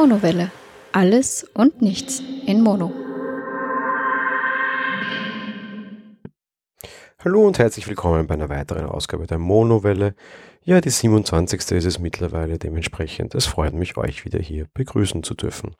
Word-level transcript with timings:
Monowelle. 0.00 0.52
Alles 0.92 1.44
und 1.54 1.82
nichts 1.82 2.22
in 2.46 2.62
Mono. 2.62 2.92
Hallo 7.18 7.44
und 7.44 7.58
herzlich 7.58 7.88
willkommen 7.88 8.28
bei 8.28 8.34
einer 8.34 8.48
weiteren 8.48 8.86
Ausgabe 8.86 9.26
der 9.26 9.38
Monowelle. 9.38 10.14
Ja, 10.62 10.80
die 10.80 10.90
27. 10.90 11.72
ist 11.72 11.84
es 11.84 11.98
mittlerweile 11.98 12.58
dementsprechend. 12.58 13.34
Es 13.34 13.46
freut 13.46 13.74
mich, 13.74 13.96
euch 13.96 14.24
wieder 14.24 14.38
hier 14.38 14.68
begrüßen 14.72 15.24
zu 15.24 15.34
dürfen. 15.34 15.74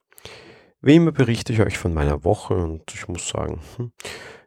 Wie 0.80 0.96
immer 0.96 1.12
berichte 1.12 1.52
ich 1.52 1.60
euch 1.60 1.78
von 1.78 1.94
meiner 1.94 2.24
Woche 2.24 2.54
und 2.54 2.92
ich 2.92 3.06
muss 3.06 3.28
sagen, 3.28 3.60
hm, 3.76 3.92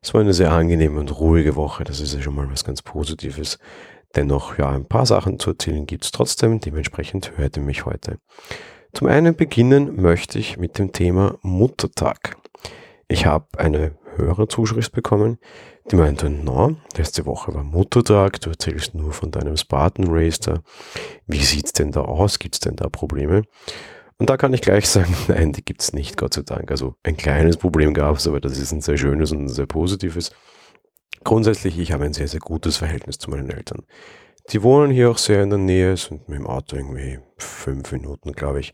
es 0.02 0.14
war 0.14 0.20
eine 0.20 0.34
sehr 0.34 0.52
angenehme 0.52 1.00
und 1.00 1.18
ruhige 1.18 1.56
Woche. 1.56 1.86
Das 1.86 2.02
ist 2.02 2.14
ja 2.14 2.22
schon 2.22 2.36
mal 2.36 2.52
was 2.52 2.66
ganz 2.66 2.82
Positives. 2.82 3.58
Dennoch, 4.18 4.58
ja, 4.58 4.70
ein 4.70 4.90
paar 4.90 5.06
Sachen 5.06 5.40
zu 5.40 5.52
erzählen 5.52 5.86
gibt 5.86 6.04
es 6.04 6.12
trotzdem. 6.12 6.60
Dementsprechend 6.60 7.38
hört 7.38 7.56
ihr 7.56 7.64
mich 7.64 7.86
heute. 7.86 8.18
Zum 8.94 9.08
einen 9.08 9.36
beginnen 9.36 10.02
möchte 10.02 10.38
ich 10.38 10.58
mit 10.58 10.78
dem 10.78 10.92
Thema 10.92 11.38
Muttertag. 11.42 12.38
Ich 13.08 13.26
habe 13.26 13.48
eine 13.58 13.96
höhere 14.16 14.48
Zuschrift 14.48 14.92
bekommen, 14.92 15.38
die 15.90 15.96
meinte, 15.96 16.30
na, 16.30 16.76
letzte 16.96 17.26
Woche 17.26 17.54
war 17.54 17.64
Muttertag, 17.64 18.40
du 18.42 18.50
erzählst 18.50 18.94
nur 18.94 19.14
von 19.14 19.32
deinem 19.32 19.58
Spartan 19.58 20.08
Racer. 20.10 20.62
Wie 21.26 21.44
sieht's 21.44 21.74
denn 21.74 21.92
da 21.92 22.02
aus? 22.02 22.38
Gibt's 22.38 22.60
denn 22.60 22.76
da 22.76 22.90
Probleme? 22.90 23.44
Und 24.18 24.30
da 24.30 24.38
kann 24.38 24.54
ich 24.54 24.62
gleich 24.62 24.88
sagen, 24.88 25.16
nein, 25.28 25.54
die 25.54 25.66
gibt's 25.66 25.94
nicht, 25.94 26.18
Gott 26.18 26.34
sei 26.34 26.44
Dank. 26.44 26.70
Also 26.70 26.96
ein 27.04 27.18
kleines 27.18 27.58
Problem 27.58 27.94
gab's, 27.94 28.28
aber 28.28 28.40
das 28.40 28.58
ist 28.58 28.72
ein 28.72 28.82
sehr 28.82 28.98
schönes 28.98 29.32
und 29.32 29.46
ein 29.46 29.50
sehr 29.50 29.66
positives. 29.66 30.32
Grundsätzlich, 31.24 31.80
ich 31.80 31.92
habe 31.92 32.04
ein 32.04 32.14
sehr, 32.14 32.28
sehr 32.28 32.40
gutes 32.40 32.78
Verhältnis 32.78 33.18
zu 33.18 33.30
meinen 33.30 33.50
Eltern. 33.50 33.84
Die 34.50 34.64
wohnen 34.64 34.92
hier 34.92 35.12
auch 35.12 35.18
sehr 35.18 35.44
in 35.44 35.50
der 35.50 35.60
Nähe, 35.60 35.96
sind 35.96 36.28
mit 36.28 36.40
dem 36.40 36.48
Auto 36.48 36.76
irgendwie 36.76 37.20
fünf 37.38 37.92
Minuten, 37.92 38.34
glaube 38.34 38.60
ich. 38.60 38.74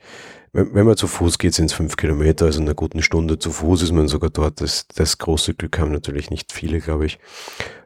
Wenn, 0.54 0.74
wenn, 0.74 0.86
man 0.86 0.98
zu 0.98 1.08
Fuß 1.08 1.38
geht, 1.38 1.54
sind 1.54 1.66
es 1.66 1.74
fünf 1.74 1.98
Kilometer, 1.98 2.46
also 2.46 2.60
in 2.60 2.66
einer 2.66 2.74
guten 2.74 3.02
Stunde 3.02 3.38
zu 3.38 3.52
Fuß 3.52 3.84
ist 3.84 3.92
man 3.92 4.08
sogar 4.08 4.30
dort. 4.30 4.62
Das, 4.62 4.88
das 4.88 5.18
große 5.18 5.54
Glück 5.54 5.78
haben 5.78 5.92
natürlich 5.92 6.32
nicht 6.32 6.52
viele, 6.52 6.80
glaube 6.80 7.06
ich. 7.06 7.20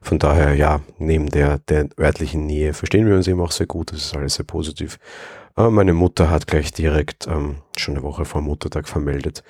Von 0.01 0.19
daher, 0.19 0.53
ja, 0.55 0.81
neben 0.99 1.29
der, 1.29 1.57
der 1.59 1.89
örtlichen 1.99 2.45
Nähe 2.45 2.73
verstehen 2.73 3.07
wir 3.07 3.15
uns 3.15 3.27
eben 3.27 3.41
auch 3.41 3.51
sehr 3.51 3.67
gut. 3.67 3.91
Das 3.91 3.99
ist 3.99 4.15
alles 4.15 4.35
sehr 4.35 4.45
positiv. 4.45 4.99
Aber 5.55 5.71
meine 5.71 5.93
Mutter 5.93 6.29
hat 6.29 6.47
gleich 6.47 6.71
direkt 6.71 7.27
ähm, 7.27 7.57
schon 7.75 7.95
eine 7.95 8.03
Woche 8.03 8.25
vor 8.25 8.41
Muttertag 8.41 8.87
vermeldet, 8.87 9.43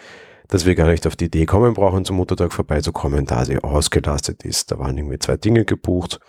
dass 0.48 0.66
wir 0.66 0.76
gar 0.76 0.88
nicht 0.88 1.06
auf 1.06 1.16
die 1.16 1.26
Idee 1.26 1.46
kommen 1.46 1.74
brauchen, 1.74 2.06
zum 2.06 2.16
Muttertag 2.16 2.52
vorbeizukommen, 2.52 3.26
da 3.26 3.46
sie 3.46 3.59
ausgelastet 3.59 4.44
ist. 4.44 4.72
Da 4.72 4.80
waren 4.80 4.98
irgendwie 4.98 5.20
zwei 5.20 5.38
Dinge 5.38 5.66
gebucht. 5.66 6.20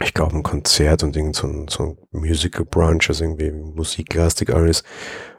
Ich 0.00 0.14
glaube, 0.14 0.36
ein 0.36 0.42
Konzert 0.42 1.02
und 1.02 1.16
irgend 1.16 1.36
so 1.36 1.46
ein, 1.46 1.68
so 1.68 1.82
ein 1.82 1.98
Musical 2.12 2.64
Brunch, 2.64 3.08
also 3.08 3.24
irgendwie 3.24 3.50
musiklastig 3.50 4.52
alles. 4.52 4.82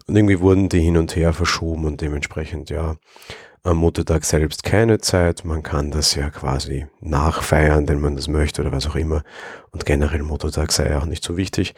Und 0.07 0.15
irgendwie 0.15 0.39
wurden 0.39 0.69
die 0.69 0.81
hin 0.81 0.97
und 0.97 1.15
her 1.15 1.33
verschoben 1.33 1.85
und 1.85 2.01
dementsprechend, 2.01 2.69
ja, 2.69 2.97
am 3.63 3.77
Muttertag 3.77 4.25
selbst 4.25 4.63
keine 4.63 4.99
Zeit. 4.99 5.45
Man 5.45 5.63
kann 5.63 5.89
das 5.89 6.15
ja 6.15 6.29
quasi 6.29 6.85
nachfeiern, 6.99 7.87
wenn 7.87 8.01
man 8.01 8.15
das 8.15 8.27
möchte 8.27 8.61
oder 8.61 8.71
was 8.71 8.87
auch 8.87 8.95
immer. 8.95 9.23
Und 9.71 9.85
generell 9.85 10.21
Muttertag 10.21 10.71
sei 10.71 10.97
auch 10.97 11.05
nicht 11.05 11.23
so 11.23 11.37
wichtig. 11.37 11.73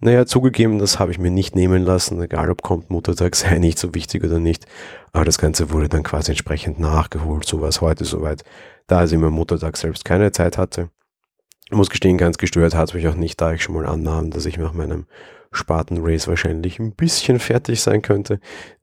Naja, 0.00 0.26
zugegeben, 0.26 0.78
das 0.78 0.98
habe 0.98 1.10
ich 1.10 1.18
mir 1.18 1.30
nicht 1.30 1.54
nehmen 1.54 1.82
lassen, 1.82 2.20
egal 2.20 2.50
ob 2.50 2.62
kommt 2.62 2.90
Muttertag, 2.90 3.34
sei 3.36 3.58
nicht 3.58 3.78
so 3.78 3.94
wichtig 3.94 4.24
oder 4.24 4.38
nicht. 4.38 4.66
Aber 5.12 5.24
das 5.24 5.38
Ganze 5.38 5.70
wurde 5.70 5.88
dann 5.88 6.02
quasi 6.02 6.32
entsprechend 6.32 6.78
nachgeholt. 6.78 7.46
So 7.46 7.60
war 7.60 7.68
es 7.68 7.80
heute 7.80 8.04
soweit, 8.04 8.42
da 8.86 9.04
ich 9.04 9.12
immer 9.12 9.30
Muttertag 9.30 9.76
selbst 9.76 10.04
keine 10.04 10.32
Zeit 10.32 10.58
hatte. 10.58 10.90
Ich 11.68 11.76
muss 11.76 11.90
gestehen, 11.90 12.16
ganz 12.16 12.38
gestört 12.38 12.76
hat 12.76 12.90
es 12.90 12.94
mich 12.94 13.08
auch 13.08 13.16
nicht, 13.16 13.40
da 13.40 13.52
ich 13.52 13.62
schon 13.62 13.74
mal 13.74 13.86
annahm, 13.86 14.30
dass 14.30 14.46
ich 14.46 14.56
nach 14.56 14.72
meinem 14.72 15.06
Spaten-Race 15.50 16.28
wahrscheinlich 16.28 16.78
ein 16.78 16.92
bisschen 16.92 17.40
fertig 17.40 17.80
sein 17.80 18.02
könnte. 18.02 18.38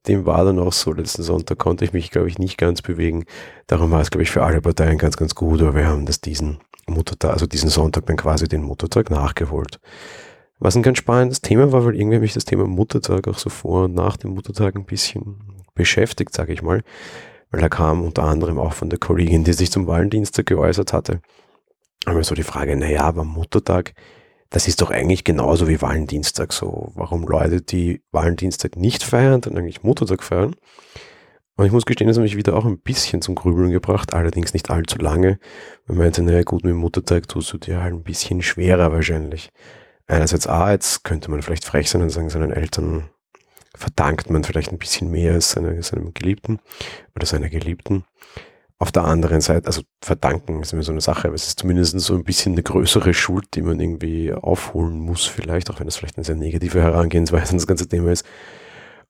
Dem 0.07 0.25
war 0.25 0.43
dann 0.43 0.59
auch 0.59 0.73
so. 0.73 0.91
Letzten 0.91 1.23
Sonntag 1.23 1.59
konnte 1.59 1.85
ich 1.85 1.93
mich, 1.93 2.11
glaube 2.11 2.27
ich, 2.27 2.39
nicht 2.39 2.57
ganz 2.57 2.81
bewegen. 2.81 3.23
Darum 3.67 3.91
war 3.91 4.01
es, 4.01 4.11
glaube 4.11 4.23
ich, 4.23 4.31
für 4.31 4.43
alle 4.43 4.59
Parteien 4.59 4.97
ganz, 4.97 5.15
ganz 5.15 5.33
gut. 5.33 5.61
Aber 5.61 5.75
wir 5.75 5.87
haben 5.87 6.05
das 6.05 6.19
diesen 6.19 6.59
Muttertag, 6.85 7.31
also 7.31 7.45
diesen 7.45 7.69
Sonntag 7.69 8.05
dann 8.07 8.17
quasi 8.17 8.49
den 8.49 8.63
Muttertag 8.63 9.09
nachgeholt. 9.09 9.79
Was 10.59 10.75
ein 10.75 10.83
ganz 10.83 10.97
spannendes 10.97 11.41
Thema 11.41 11.71
war, 11.71 11.85
weil 11.85 11.95
irgendwie 11.95 12.19
mich 12.19 12.33
das 12.33 12.45
Thema 12.45 12.67
Muttertag 12.67 13.29
auch 13.29 13.37
so 13.37 13.49
vor 13.49 13.85
und 13.85 13.95
nach 13.95 14.17
dem 14.17 14.31
Muttertag 14.31 14.75
ein 14.75 14.85
bisschen 14.85 15.39
beschäftigt, 15.73 16.33
sage 16.33 16.51
ich 16.51 16.61
mal. 16.61 16.83
Weil 17.49 17.61
er 17.61 17.69
kam 17.69 18.03
unter 18.03 18.23
anderem 18.23 18.59
auch 18.59 18.73
von 18.73 18.89
der 18.89 18.99
Kollegin, 18.99 19.45
die 19.45 19.53
sich 19.53 19.71
zum 19.71 19.87
Valentinstag 19.87 20.47
geäußert 20.47 20.91
hatte. 20.91 21.21
Aber 22.05 22.23
so 22.23 22.35
die 22.35 22.43
Frage, 22.43 22.75
naja, 22.75 23.01
aber 23.01 23.23
Muttertag, 23.23 23.93
das 24.49 24.67
ist 24.67 24.81
doch 24.81 24.91
eigentlich 24.91 25.23
genauso 25.23 25.67
wie 25.67 25.81
Valentinstag 25.81 26.53
so. 26.53 26.91
Warum 26.95 27.25
Leute, 27.27 27.61
die 27.61 28.01
Valentinstag 28.11 28.75
nicht 28.75 29.03
feiern, 29.03 29.41
dann 29.41 29.57
eigentlich 29.57 29.83
Muttertag 29.83 30.23
feiern? 30.23 30.55
Und 31.55 31.65
ich 31.65 31.71
muss 31.71 31.85
gestehen, 31.85 32.07
das 32.07 32.17
hat 32.17 32.23
mich 32.23 32.35
wieder 32.35 32.55
auch 32.55 32.65
ein 32.65 32.79
bisschen 32.79 33.21
zum 33.21 33.35
Grübeln 33.35 33.71
gebracht, 33.71 34.13
allerdings 34.13 34.53
nicht 34.53 34.69
allzu 34.69 34.97
lange. 34.97 35.39
Man 35.85 35.97
meinte, 35.99 36.23
naja 36.23 36.43
gut, 36.43 36.63
mit 36.63 36.75
Muttertag 36.75 37.27
tust 37.27 37.53
du 37.53 37.57
dir 37.57 37.81
halt 37.81 37.93
ein 37.93 38.03
bisschen 38.03 38.41
schwerer 38.41 38.91
wahrscheinlich 38.91 39.51
einerseits 40.07 40.47
A, 40.47 40.71
jetzt 40.71 41.03
könnte 41.03 41.31
man 41.31 41.41
vielleicht 41.41 41.65
frech 41.65 41.89
sein 41.89 42.01
und 42.01 42.09
sagen, 42.09 42.29
seinen 42.29 42.51
Eltern 42.51 43.09
verdankt 43.75 44.29
man 44.29 44.43
vielleicht 44.43 44.71
ein 44.71 44.77
bisschen 44.77 45.09
mehr 45.09 45.33
als 45.33 45.51
seine, 45.51 45.81
seinem 45.81 46.13
Geliebten 46.13 46.59
oder 47.15 47.25
seiner 47.25 47.49
Geliebten. 47.49 48.03
Auf 48.79 48.91
der 48.91 49.05
anderen 49.05 49.39
Seite, 49.39 49.67
also 49.67 49.81
verdanken 50.01 50.61
ist 50.61 50.73
immer 50.73 50.83
so 50.83 50.91
eine 50.91 51.01
Sache, 51.01 51.27
aber 51.27 51.35
es 51.35 51.47
ist 51.47 51.59
zumindest 51.59 51.97
so 51.99 52.15
ein 52.15 52.23
bisschen 52.23 52.53
eine 52.53 52.63
größere 52.63 53.13
Schuld, 53.13 53.45
die 53.53 53.61
man 53.61 53.79
irgendwie 53.79 54.33
aufholen 54.33 54.99
muss, 54.99 55.25
vielleicht, 55.25 55.69
auch 55.69 55.79
wenn 55.79 55.87
das 55.87 55.95
vielleicht 55.95 56.17
eine 56.17 56.25
sehr 56.25 56.35
negative 56.35 56.81
Herangehensweise 56.81 57.51
an 57.51 57.57
das 57.57 57.67
ganze 57.67 57.87
Thema 57.87 58.11
ist. 58.11 58.25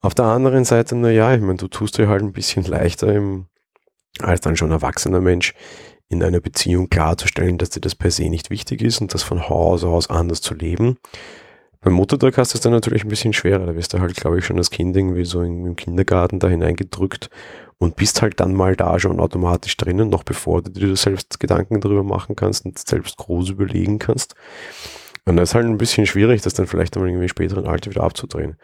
Auf 0.00 0.14
der 0.14 0.26
anderen 0.26 0.64
Seite, 0.64 0.94
na 0.94 1.10
ja, 1.10 1.34
ich 1.34 1.40
meine, 1.40 1.56
du 1.56 1.66
tust 1.66 1.98
dir 1.98 2.08
halt 2.08 2.22
ein 2.22 2.32
bisschen 2.32 2.64
leichter 2.64 3.12
im, 3.12 3.46
als 4.20 4.42
dann 4.42 4.56
schon 4.56 4.70
erwachsener 4.70 5.20
Mensch 5.20 5.54
in 6.08 6.22
einer 6.22 6.40
Beziehung 6.40 6.90
klarzustellen, 6.90 7.58
dass 7.58 7.70
dir 7.70 7.80
das 7.80 7.94
per 7.94 8.10
se 8.10 8.28
nicht 8.28 8.50
wichtig 8.50 8.82
ist 8.82 9.00
und 9.00 9.14
das 9.14 9.22
von 9.22 9.48
Haus 9.48 9.82
aus 9.82 10.10
anders 10.10 10.40
zu 10.40 10.54
leben. 10.54 10.98
Beim 11.80 11.94
Muttertag 11.94 12.38
hast 12.38 12.54
du 12.54 12.58
es 12.58 12.62
dann 12.62 12.72
natürlich 12.72 13.04
ein 13.04 13.08
bisschen 13.08 13.34
schwerer. 13.34 13.66
Da 13.66 13.74
wirst 13.74 13.92
du 13.92 14.00
halt, 14.00 14.14
glaube 14.16 14.38
ich, 14.38 14.46
schon 14.46 14.56
als 14.56 14.70
Kind 14.70 14.96
irgendwie 14.96 15.24
so 15.24 15.42
im 15.42 15.76
Kindergarten 15.76 16.38
da 16.38 16.48
hineingedrückt 16.48 17.28
und 17.78 17.96
bist 17.96 18.22
halt 18.22 18.40
dann 18.40 18.54
mal 18.54 18.76
da 18.76 18.98
schon 18.98 19.20
automatisch 19.20 19.76
drinnen, 19.76 20.08
noch 20.08 20.22
bevor 20.22 20.62
du 20.62 20.70
dir 20.70 20.96
selbst 20.96 21.40
Gedanken 21.40 21.80
darüber 21.80 22.02
machen 22.02 22.36
kannst 22.36 22.64
und 22.64 22.78
selbst 22.78 23.16
groß 23.16 23.50
überlegen 23.50 23.98
kannst. 23.98 24.34
Und 25.26 25.36
das 25.36 25.50
ist 25.50 25.54
halt 25.54 25.66
ein 25.66 25.78
bisschen 25.78 26.06
schwierig, 26.06 26.42
das 26.42 26.54
dann 26.54 26.66
vielleicht 26.66 26.96
einmal 26.96 27.08
irgendwie 27.08 27.24
im 27.24 27.28
späteren 27.28 27.66
Alter 27.66 27.90
wieder 27.90 28.02
abzudrehen. 28.02 28.56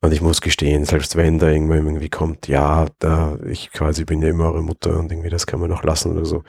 Und 0.00 0.12
ich 0.12 0.20
muss 0.20 0.40
gestehen, 0.40 0.84
selbst 0.84 1.16
wenn 1.16 1.38
da 1.38 1.48
irgendwann 1.48 1.78
irgendwie 1.78 2.08
kommt, 2.08 2.46
ja, 2.46 2.86
da, 2.98 3.38
ich 3.46 3.70
quasi 3.72 4.04
bin 4.04 4.22
ja 4.22 4.28
immer 4.28 4.52
eure 4.52 4.62
Mutter 4.62 4.98
und 4.98 5.10
irgendwie 5.10 5.30
das 5.30 5.46
kann 5.46 5.60
man 5.60 5.70
noch 5.70 5.82
lassen 5.82 6.12
oder 6.12 6.24
so 6.24 6.44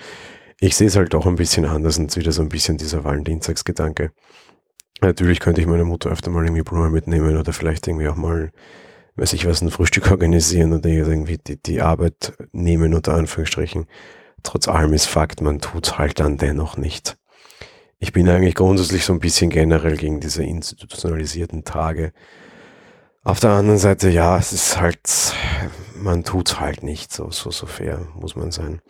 ich 0.60 0.76
sehe 0.76 0.88
es 0.88 0.96
halt 0.96 1.14
doch 1.14 1.26
ein 1.26 1.36
bisschen 1.36 1.66
anders 1.66 1.98
und 1.98 2.16
wieder 2.16 2.32
so 2.32 2.42
ein 2.42 2.50
bisschen 2.50 2.78
dieser 2.78 3.04
Valentinstagsgedanke. 3.04 4.12
Natürlich 5.02 5.40
könnte 5.40 5.62
ich 5.62 5.68
meine 5.68 5.86
Mutter 5.86 6.10
öfter 6.10 6.32
mal 6.32 6.44
irgendwie 6.44 6.64
Blumen 6.64 6.92
mitnehmen 6.92 7.38
oder 7.38 7.54
vielleicht 7.54 7.88
irgendwie 7.88 8.10
auch 8.10 8.18
mal, 8.18 8.52
weiß 9.20 9.34
ich 9.34 9.46
was, 9.46 9.62
ein 9.62 9.72
Frühstück 9.72 10.10
organisieren 10.12 10.74
oder 10.74 10.90
irgendwie 10.90 11.38
die, 11.38 11.62
die 11.62 11.82
Arbeit 11.82 12.34
nehmen, 12.52 12.94
unter 12.94 13.14
Anführungsstrichen. 13.14 13.86
Trotz 14.44 14.68
allem 14.68 14.94
ist 14.94 15.06
Fakt, 15.06 15.42
man 15.42 15.60
tut's 15.60 15.98
halt 15.98 16.20
dann 16.20 16.38
dennoch 16.38 16.78
nicht. 16.78 17.18
Ich 18.00 18.14
bin 18.14 18.30
eigentlich 18.30 18.56
grundsätzlich 18.56 19.04
so 19.04 19.12
ein 19.12 19.20
bisschen 19.20 19.50
generell 19.50 19.98
gegen 19.98 20.22
diese 20.22 20.44
institutionalisierten 20.44 21.66
Tage. 21.66 22.14
Auf 23.24 23.42
der 23.42 23.52
anderen 23.52 23.80
Seite, 23.80 24.10
ja, 24.10 24.38
es 24.38 24.54
ist 24.54 24.80
halt, 24.80 25.00
man 25.96 26.24
tut's 26.24 26.62
halt 26.62 26.84
nicht 26.84 27.12
so, 27.12 27.30
so, 27.32 27.52
so 27.52 27.66
fair, 27.66 28.08
muss 28.16 28.38
man 28.38 28.52
sein. 28.52 28.82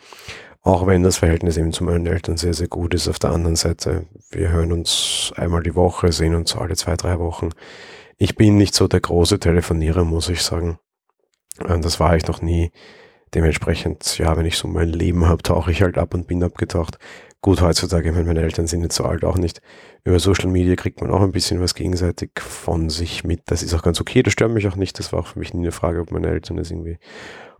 Auch 0.62 0.86
wenn 0.86 1.02
das 1.02 1.18
Verhältnis 1.18 1.58
eben 1.58 1.74
zu 1.74 1.84
meinen 1.84 2.06
Eltern 2.06 2.38
sehr, 2.38 2.54
sehr 2.54 2.68
gut 2.68 2.94
ist. 2.94 3.08
Auf 3.08 3.18
der 3.18 3.32
anderen 3.32 3.56
Seite, 3.56 4.06
wir 4.30 4.50
hören 4.50 4.72
uns 4.72 5.34
einmal 5.36 5.64
die 5.64 5.76
Woche, 5.76 6.12
sehen 6.12 6.36
uns 6.36 6.56
alle 6.56 6.76
zwei, 6.76 6.96
drei 6.96 7.18
Wochen. 7.18 7.50
Ich 8.22 8.36
bin 8.36 8.58
nicht 8.58 8.76
so 8.76 8.90
der 8.90 9.00
große 9.00 9.40
Telefonierer, 9.40 10.04
muss 10.04 10.28
ich 10.28 10.42
sagen. 10.42 10.78
Das 11.58 12.02
war 12.02 12.18
ich 12.18 12.28
noch 12.28 12.42
nie. 12.42 12.74
Dementsprechend, 13.34 14.18
ja, 14.18 14.36
wenn 14.36 14.46
ich 14.46 14.58
so 14.58 14.68
mein 14.68 14.90
Leben 14.90 15.26
habe, 15.26 15.42
tauche 15.42 15.72
ich 15.72 15.82
halt 15.82 15.98
ab 15.98 16.14
und 16.14 16.28
bin 16.28 16.44
abgetaucht. 16.44 17.00
Gut, 17.42 17.62
heutzutage, 17.62 18.14
wenn 18.14 18.28
meine 18.28 18.42
Eltern 18.42 18.68
sind 18.68 18.82
nicht 18.82 18.92
so 18.92 19.06
alt, 19.06 19.24
auch 19.24 19.38
nicht. 19.38 19.62
Über 20.04 20.20
Social 20.20 20.50
Media 20.50 20.76
kriegt 20.76 21.00
man 21.00 21.12
auch 21.12 21.22
ein 21.22 21.32
bisschen 21.32 21.62
was 21.62 21.76
gegenseitig 21.76 22.32
von 22.42 22.90
sich 22.90 23.24
mit. 23.24 23.44
Das 23.46 23.64
ist 23.64 23.74
auch 23.74 23.84
ganz 23.84 24.02
okay, 24.02 24.22
das 24.22 24.34
stört 24.34 24.52
mich 24.52 24.68
auch 24.68 24.76
nicht. 24.76 25.00
Das 25.00 25.14
war 25.14 25.22
auch 25.22 25.28
für 25.28 25.40
mich 25.40 25.54
nie 25.54 25.62
eine 25.62 25.72
Frage, 25.72 26.02
ob 26.02 26.12
meine 26.12 26.28
Eltern 26.28 26.58
das 26.58 26.72
irgendwie 26.72 26.98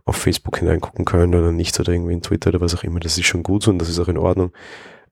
auf 0.04 0.16
Facebook 0.16 0.58
hineingucken 0.58 1.06
können 1.06 1.34
oder 1.34 1.52
nicht 1.52 1.80
oder 1.80 1.90
irgendwie 1.90 2.12
in 2.12 2.22
Twitter 2.22 2.50
oder 2.50 2.60
was 2.60 2.74
auch 2.74 2.84
immer. 2.84 3.00
Das 3.00 3.16
ist 3.16 3.24
schon 3.24 3.42
gut 3.42 3.66
und 3.66 3.78
das 3.78 3.88
ist 3.88 3.98
auch 3.98 4.08
in 4.08 4.18
Ordnung. 4.18 4.52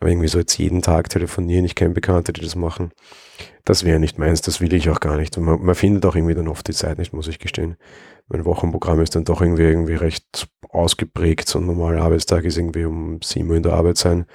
Aber 0.01 0.11
irgendwie 0.11 0.29
so 0.29 0.39
jetzt 0.39 0.57
jeden 0.59 0.83
Tag 0.83 1.09
telefonieren, 1.09 1.65
ich 1.65 1.75
kenne 1.75 1.95
Bekannte, 1.95 2.33
die 2.33 2.41
das 2.41 2.55
machen. 2.55 2.93
Das 3.65 3.85
wäre 3.85 3.99
nicht 3.99 4.19
meins, 4.19 4.41
das 4.41 4.61
will 4.61 4.73
ich 4.73 4.89
auch 4.91 5.01
gar 5.01 5.17
nicht. 5.17 5.37
Und 5.37 5.45
man, 5.45 5.63
man, 5.63 5.75
findet 5.75 6.07
auch 6.07 6.15
irgendwie 6.15 6.35
dann 6.35 6.49
oft 6.49 6.67
die 6.69 6.73
Zeit 6.73 6.99
nicht, 6.99 7.13
muss 7.13 7.29
ich 7.29 7.39
gestehen. 7.39 7.77
Mein 8.29 8.45
Wochenprogramm 8.45 9.01
ist 9.01 9.17
dann 9.17 9.25
doch 9.25 9.41
irgendwie, 9.41 9.63
irgendwie 9.63 9.95
recht 9.95 10.49
ausgeprägt. 10.69 11.49
So 11.49 11.59
ein 11.59 11.67
normaler 11.67 12.03
Arbeitstag 12.03 12.45
ist 12.45 12.59
irgendwie 12.59 12.85
um 12.85 13.21
7 13.23 13.49
Uhr 13.49 13.57
in 13.57 13.63
der 13.63 13.73
Arbeit 13.73 13.97
sein, 13.97 14.27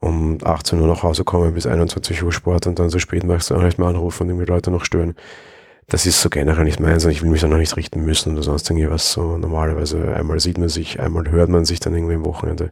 um 0.00 0.38
18 0.42 0.80
Uhr 0.80 0.88
nach 0.88 1.02
Hause 1.02 1.24
kommen 1.24 1.54
bis 1.54 1.66
21 1.66 2.22
Uhr 2.22 2.32
Sport 2.32 2.66
und 2.66 2.78
dann 2.78 2.90
so 2.90 2.98
spät 2.98 3.22
machst 3.22 3.50
du 3.50 3.54
auch 3.54 3.62
nicht 3.62 3.78
mehr 3.78 3.88
anrufen 3.88 4.24
und 4.24 4.30
irgendwie 4.30 4.50
Leute 4.50 4.70
noch 4.70 4.84
stören 4.84 5.14
das 5.90 6.06
ist 6.06 6.20
so 6.20 6.30
generell 6.30 6.64
nicht 6.64 6.80
meins 6.80 7.04
und 7.04 7.10
ich 7.10 7.22
will 7.22 7.30
mich 7.30 7.40
dann 7.40 7.52
auch 7.52 7.58
nicht 7.58 7.76
richten 7.76 8.04
müssen 8.04 8.34
oder 8.34 8.44
sonst 8.44 8.70
irgendwas 8.70 9.12
so. 9.12 9.36
Normalerweise 9.36 10.14
einmal 10.14 10.38
sieht 10.38 10.56
man 10.56 10.68
sich, 10.68 11.00
einmal 11.00 11.28
hört 11.30 11.50
man 11.50 11.64
sich 11.64 11.80
dann 11.80 11.94
irgendwie 11.94 12.14
am 12.14 12.24
Wochenende 12.24 12.70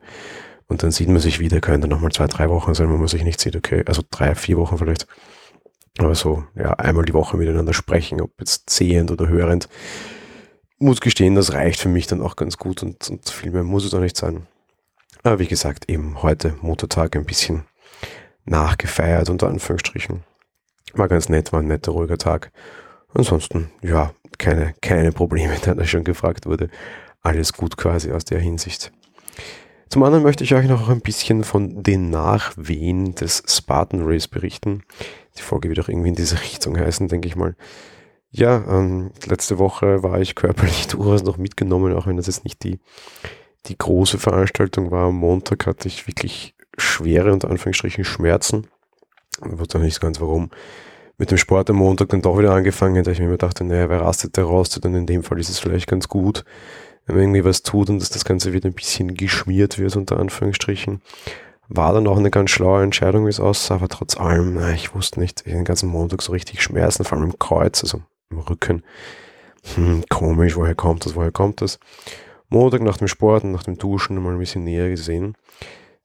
und 0.68 0.82
dann 0.82 0.90
sieht 0.90 1.08
man 1.08 1.18
sich 1.18 1.40
wieder, 1.40 1.60
könnte 1.60 1.88
nochmal 1.88 2.12
zwei, 2.12 2.26
drei 2.26 2.48
Wochen 2.50 2.74
sein, 2.74 2.90
wo 2.90 2.96
man 2.96 3.08
sich 3.08 3.24
nicht 3.24 3.40
sieht, 3.40 3.56
okay, 3.56 3.82
also 3.86 4.02
drei, 4.10 4.34
vier 4.34 4.58
Wochen 4.58 4.78
vielleicht. 4.78 5.06
Aber 5.98 6.14
so, 6.14 6.44
ja, 6.54 6.72
einmal 6.74 7.04
die 7.04 7.14
Woche 7.14 7.36
miteinander 7.36 7.72
sprechen, 7.72 8.20
ob 8.20 8.30
jetzt 8.38 8.70
sehend 8.70 9.10
oder 9.10 9.28
hörend. 9.28 9.68
Muss 10.78 11.00
gestehen, 11.00 11.34
das 11.34 11.52
reicht 11.54 11.80
für 11.80 11.88
mich 11.88 12.06
dann 12.06 12.22
auch 12.22 12.36
ganz 12.36 12.56
gut 12.56 12.82
und, 12.82 13.10
und 13.10 13.28
viel 13.28 13.50
mehr 13.50 13.64
muss 13.64 13.84
es 13.84 13.94
auch 13.94 14.00
nicht 14.00 14.16
sein. 14.16 14.46
Aber 15.24 15.40
wie 15.40 15.48
gesagt, 15.48 15.90
eben 15.90 16.22
heute 16.22 16.54
Muttertag 16.60 17.16
ein 17.16 17.24
bisschen 17.24 17.64
nachgefeiert, 18.44 19.28
unter 19.30 19.48
Anführungsstrichen. 19.48 20.22
War 20.92 21.08
ganz 21.08 21.28
nett, 21.28 21.52
war 21.52 21.60
ein 21.60 21.66
netter, 21.66 21.92
ruhiger 21.92 22.18
Tag. 22.18 22.52
Ansonsten, 23.14 23.70
ja, 23.82 24.12
keine, 24.38 24.74
keine 24.80 25.12
Probleme, 25.12 25.56
da 25.64 25.74
das 25.74 25.88
schon 25.88 26.04
gefragt 26.04 26.46
wurde. 26.46 26.68
Alles 27.22 27.52
gut 27.52 27.76
quasi 27.76 28.12
aus 28.12 28.24
der 28.24 28.38
Hinsicht. 28.38 28.92
Zum 29.88 30.02
anderen 30.02 30.23
möchte 30.23 30.44
ich 30.44 30.55
euch 30.55 30.69
noch 30.69 30.88
ein 30.88 31.00
bisschen 31.00 31.44
von 31.44 31.82
den 31.82 32.11
Nachwehen 32.11 33.14
des 33.14 33.43
Spartan 33.46 34.02
Race 34.05 34.29
berichten. 34.29 34.82
Die 35.38 35.43
Folge 35.43 35.69
wird 35.69 35.81
auch 35.81 35.88
irgendwie 35.88 36.11
in 36.11 36.14
diese 36.14 36.40
Richtung 36.40 36.79
heißen, 36.79 37.08
denke 37.08 37.26
ich 37.26 37.37
mal. 37.37 37.56
Ja, 38.31 38.62
ähm, 38.69 39.12
letzte 39.26 39.58
Woche 39.58 40.02
war 40.02 40.20
ich 40.20 40.35
körperlich 40.35 40.87
durchaus 40.88 41.23
noch 41.23 41.38
mitgenommen, 41.38 41.94
auch 41.94 42.06
wenn 42.06 42.19
das 42.19 42.26
jetzt 42.26 42.44
nicht 42.44 42.62
die, 42.64 42.81
die 43.67 43.79
große 43.79 44.19
Veranstaltung 44.19 44.90
war. 44.90 45.06
Am 45.06 45.17
Montag 45.17 45.67
hatte 45.67 45.88
ich 45.88 46.06
wirklich 46.06 46.55
schwere, 46.76 47.32
unter 47.32 47.50
Anführungsstrichen, 47.50 48.05
Schmerzen. 48.05 48.67
Ich 49.43 49.58
wusste 49.58 49.79
auch 49.79 49.82
nicht 49.82 50.00
ganz 50.00 50.20
warum 50.20 50.50
mit 51.19 51.32
dem 51.32 51.38
Sport 51.38 51.69
am 51.70 51.76
Montag 51.76 52.11
dann 52.11 52.23
doch 52.23 52.38
wieder 52.38 52.52
angefangen, 52.52 53.02
da 53.02 53.11
ich 53.11 53.19
mir 53.19 53.26
immer 53.26 53.37
dachte, 53.37 53.64
naja, 53.64 53.88
wer 53.88 54.02
rastet, 54.02 54.37
der 54.37 54.44
rastet 54.44 54.87
und 54.87 54.94
in 54.94 55.06
dem 55.06 55.25
Fall 55.25 55.40
ist 55.40 55.49
es 55.49 55.58
vielleicht 55.58 55.88
ganz 55.88 56.08
gut, 56.08 56.44
wenn 57.08 57.16
man 57.16 57.25
irgendwie 57.25 57.44
was 57.44 57.62
tut 57.62 57.88
und 57.90 58.00
dass 58.00 58.10
das 58.10 58.25
Ganze 58.25 58.52
wieder 58.52 58.69
ein 58.69 58.75
bisschen 58.75 59.14
geschmiert 59.14 59.78
wird, 59.78 59.96
unter 59.96 60.20
Anführungsstrichen. 60.20 61.00
War 61.69 61.93
dann 61.93 62.06
auch 62.06 62.19
eine 62.19 62.31
ganz 62.31 62.50
schlaue 62.50 62.82
Entscheidung, 62.82 63.26
wie 63.26 63.31
es 63.31 63.40
aussah, 63.40 63.75
aber 63.75 63.88
trotz 63.88 64.16
allem, 64.16 64.58
ich 64.75 64.94
wusste 64.94 65.20
nicht, 65.20 65.46
den 65.46 65.64
ganzen 65.64 65.88
Montag 65.88 66.22
so 66.22 66.32
richtig 66.32 66.62
Schmerzen, 66.62 67.05
vor 67.05 67.19
allem 67.19 67.31
im 67.31 67.38
Kreuz, 67.38 67.82
also 67.82 68.02
im 68.31 68.38
Rücken. 68.38 68.82
Hm, 69.75 70.05
komisch, 70.08 70.56
woher 70.56 70.75
kommt 70.75 71.05
das, 71.05 71.14
woher 71.14 71.32
kommt 71.32 71.60
das? 71.62 71.78
Montag 72.49 72.82
nach 72.82 72.96
dem 72.96 73.08
Sport 73.08 73.44
und 73.44 73.52
nach 73.52 73.64
dem 73.64 73.76
Duschen 73.76 74.22
mal 74.22 74.32
ein 74.32 74.38
bisschen 74.38 74.64
näher 74.64 74.88
gesehen. 74.88 75.34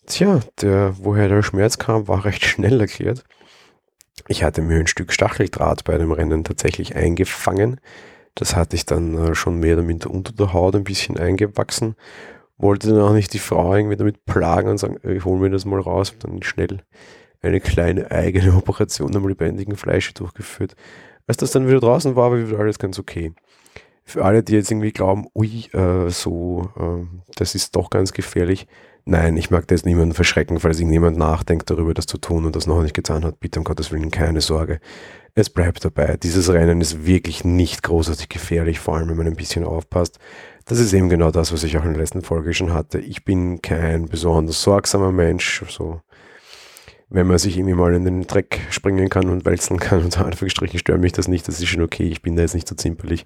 Tja, 0.06 0.40
der, 0.62 0.96
woher 1.00 1.30
der 1.30 1.44
Schmerz 1.44 1.78
kam, 1.78 2.08
war 2.08 2.26
recht 2.26 2.46
schnell 2.46 2.82
erklärt. 2.82 3.24
Ich 4.28 4.44
hatte 4.44 4.62
mir 4.62 4.80
ein 4.80 4.88
Stück 4.88 5.12
Stacheldraht 5.12 5.84
bei 5.84 5.98
dem 5.98 6.12
Rennen 6.12 6.44
tatsächlich 6.44 6.96
eingefangen. 6.96 7.80
Das 8.36 8.56
hatte 8.56 8.76
ich 8.76 8.86
dann 8.86 9.16
äh, 9.16 9.36
schon 9.36 9.60
mehr 9.60 9.76
oder 9.76 9.84
minder 9.84 10.10
unter 10.10 10.34
der 10.34 10.54
Haut 10.54 10.76
ein 10.76 10.84
bisschen 10.84 11.18
eingewachsen. 11.18 11.96
Wollte 12.58 12.90
dann 12.90 13.02
auch 13.02 13.14
nicht 13.14 13.34
die 13.34 13.40
Frau 13.40 13.76
irgendwie 13.76 13.98
damit 13.98 14.26
plagen 14.26 14.70
und 14.70 14.78
sagen, 14.78 14.98
ich 15.04 15.26
hole 15.26 15.40
mir 15.40 15.50
das 15.50 15.66
mal 15.66 15.80
raus. 15.80 16.12
Und 16.12 16.24
dann 16.24 16.44
schnell 16.44 16.82
eine 17.42 17.60
kleine 17.60 18.10
eigene 18.12 18.54
Operation 18.58 19.16
am 19.16 19.28
lebendigen 19.28 19.76
Fleisch 19.76 20.14
durchgeführt. 20.14 20.76
Als 21.28 21.38
das 21.38 21.52
dann 21.52 21.68
wieder 21.68 21.80
draußen 21.80 22.16
war, 22.16 22.32
war 22.32 22.40
wieder 22.40 22.60
alles 22.60 22.80
ganz 22.80 23.00
okay. 23.00 23.34
Für 24.06 24.26
alle, 24.26 24.44
die 24.44 24.54
jetzt 24.54 24.70
irgendwie 24.70 24.92
glauben, 24.92 25.28
ui, 25.34 25.66
äh, 25.72 26.10
so, 26.10 26.70
äh, 26.78 27.06
das 27.36 27.56
ist 27.56 27.76
doch 27.76 27.90
ganz 27.90 28.12
gefährlich, 28.14 28.68
Nein, 29.06 29.36
ich 29.36 29.52
mag 29.52 29.68
da 29.68 29.76
jetzt 29.76 29.86
niemanden 29.86 30.14
verschrecken, 30.14 30.60
falls 30.60 30.80
irgendjemand 30.80 31.18
nachdenkt 31.18 31.70
darüber, 31.70 31.94
das 31.94 32.06
zu 32.06 32.18
tun 32.18 32.46
und 32.46 32.56
das 32.56 32.68
noch 32.68 32.82
nicht 32.82 32.94
getan 32.94 33.26
hat. 33.26 33.40
Bitte 33.42 33.60
um 33.60 33.66
Gottes 33.66 33.92
Willen 33.92 34.12
keine 34.12 34.40
Sorge. 34.40 34.80
Es 35.36 35.50
bleibt 35.50 35.84
dabei. 35.84 36.16
Dieses 36.16 36.50
Rennen 36.50 36.80
ist 36.80 37.06
wirklich 37.06 37.44
nicht 37.44 37.84
großartig 37.84 38.30
gefährlich, 38.30 38.80
vor 38.80 38.96
allem 38.96 39.10
wenn 39.10 39.18
man 39.18 39.28
ein 39.28 39.36
bisschen 39.36 39.66
aufpasst. 39.66 40.20
Das 40.66 40.80
ist 40.80 40.94
eben 40.94 41.10
genau 41.10 41.32
das, 41.32 41.52
was 41.52 41.64
ich 41.64 41.78
auch 41.78 41.84
in 41.84 41.92
der 41.92 42.00
letzten 42.02 42.22
Folge 42.22 42.54
schon 42.54 42.72
hatte. 42.72 43.00
Ich 43.00 43.26
bin 43.26 43.62
kein 43.62 44.06
besonders 44.06 44.62
sorgsamer 44.62 45.12
Mensch. 45.12 45.66
So, 45.68 46.00
wenn 47.13 47.27
man 47.27 47.38
sich 47.38 47.57
irgendwie 47.57 47.75
mal 47.75 47.94
in 47.94 48.04
den 48.04 48.27
Dreck 48.27 48.60
springen 48.69 49.07
kann 49.07 49.30
und 49.30 49.45
wälzeln 49.45 49.80
kann, 49.80 50.04
unter 50.04 50.25
Anführungsstrichen 50.25 50.80
stört 50.80 51.00
mich 51.00 51.13
das 51.13 51.27
nicht. 51.27 51.48
Das 51.48 51.60
ist 51.60 51.68
schon 51.68 51.81
okay. 51.81 52.04
Ich 52.04 52.21
bin 52.21 52.36
da 52.36 52.42
jetzt 52.42 52.56
nicht 52.56 52.68
so 52.68 52.75
zimperlich 52.75 53.24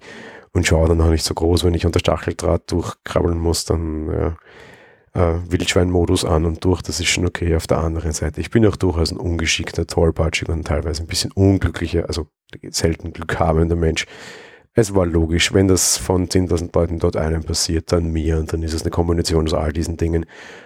und 0.52 0.66
schaue 0.66 0.88
dann 0.88 1.00
auch 1.00 1.10
nicht 1.10 1.24
so 1.24 1.34
groß, 1.34 1.64
wenn 1.64 1.74
ich 1.74 1.86
unter 1.86 1.98
Stacheldraht 1.98 2.70
durchkrabbeln 2.70 3.38
muss, 3.38 3.64
dann, 3.64 4.10
ja 4.10 4.36
äh, 5.14 5.34
Wildschwein-Modus 5.48 6.24
an 6.24 6.44
und 6.44 6.64
durch, 6.64 6.82
das 6.82 7.00
ist 7.00 7.08
schon 7.08 7.26
okay 7.26 7.56
auf 7.56 7.66
der 7.66 7.78
anderen 7.78 8.12
Seite. 8.12 8.40
Ich 8.40 8.50
bin 8.50 8.66
auch 8.66 8.76
durchaus 8.76 9.10
ein 9.10 9.18
ungeschickter, 9.18 9.86
tollpatschiger 9.86 10.52
und 10.52 10.66
teilweise 10.66 11.02
ein 11.02 11.06
bisschen 11.06 11.32
unglücklicher, 11.32 12.06
also 12.08 12.28
selten 12.70 13.12
glückhabender 13.12 13.76
Mensch. 13.76 14.06
Es 14.80 14.94
war 14.94 15.06
logisch, 15.06 15.52
wenn 15.52 15.66
das 15.66 15.96
von 15.96 16.28
10.000 16.28 16.70
Leuten 16.72 17.00
dort 17.00 17.16
einem 17.16 17.42
passiert, 17.42 17.90
dann 17.90 18.12
mir 18.12 18.38
und 18.38 18.52
dann 18.52 18.62
ist 18.62 18.74
es 18.74 18.82
eine 18.82 18.92
Kombination 18.92 19.44
aus 19.44 19.52
all 19.52 19.72
diesen 19.72 19.96
Dingen. 19.96 20.24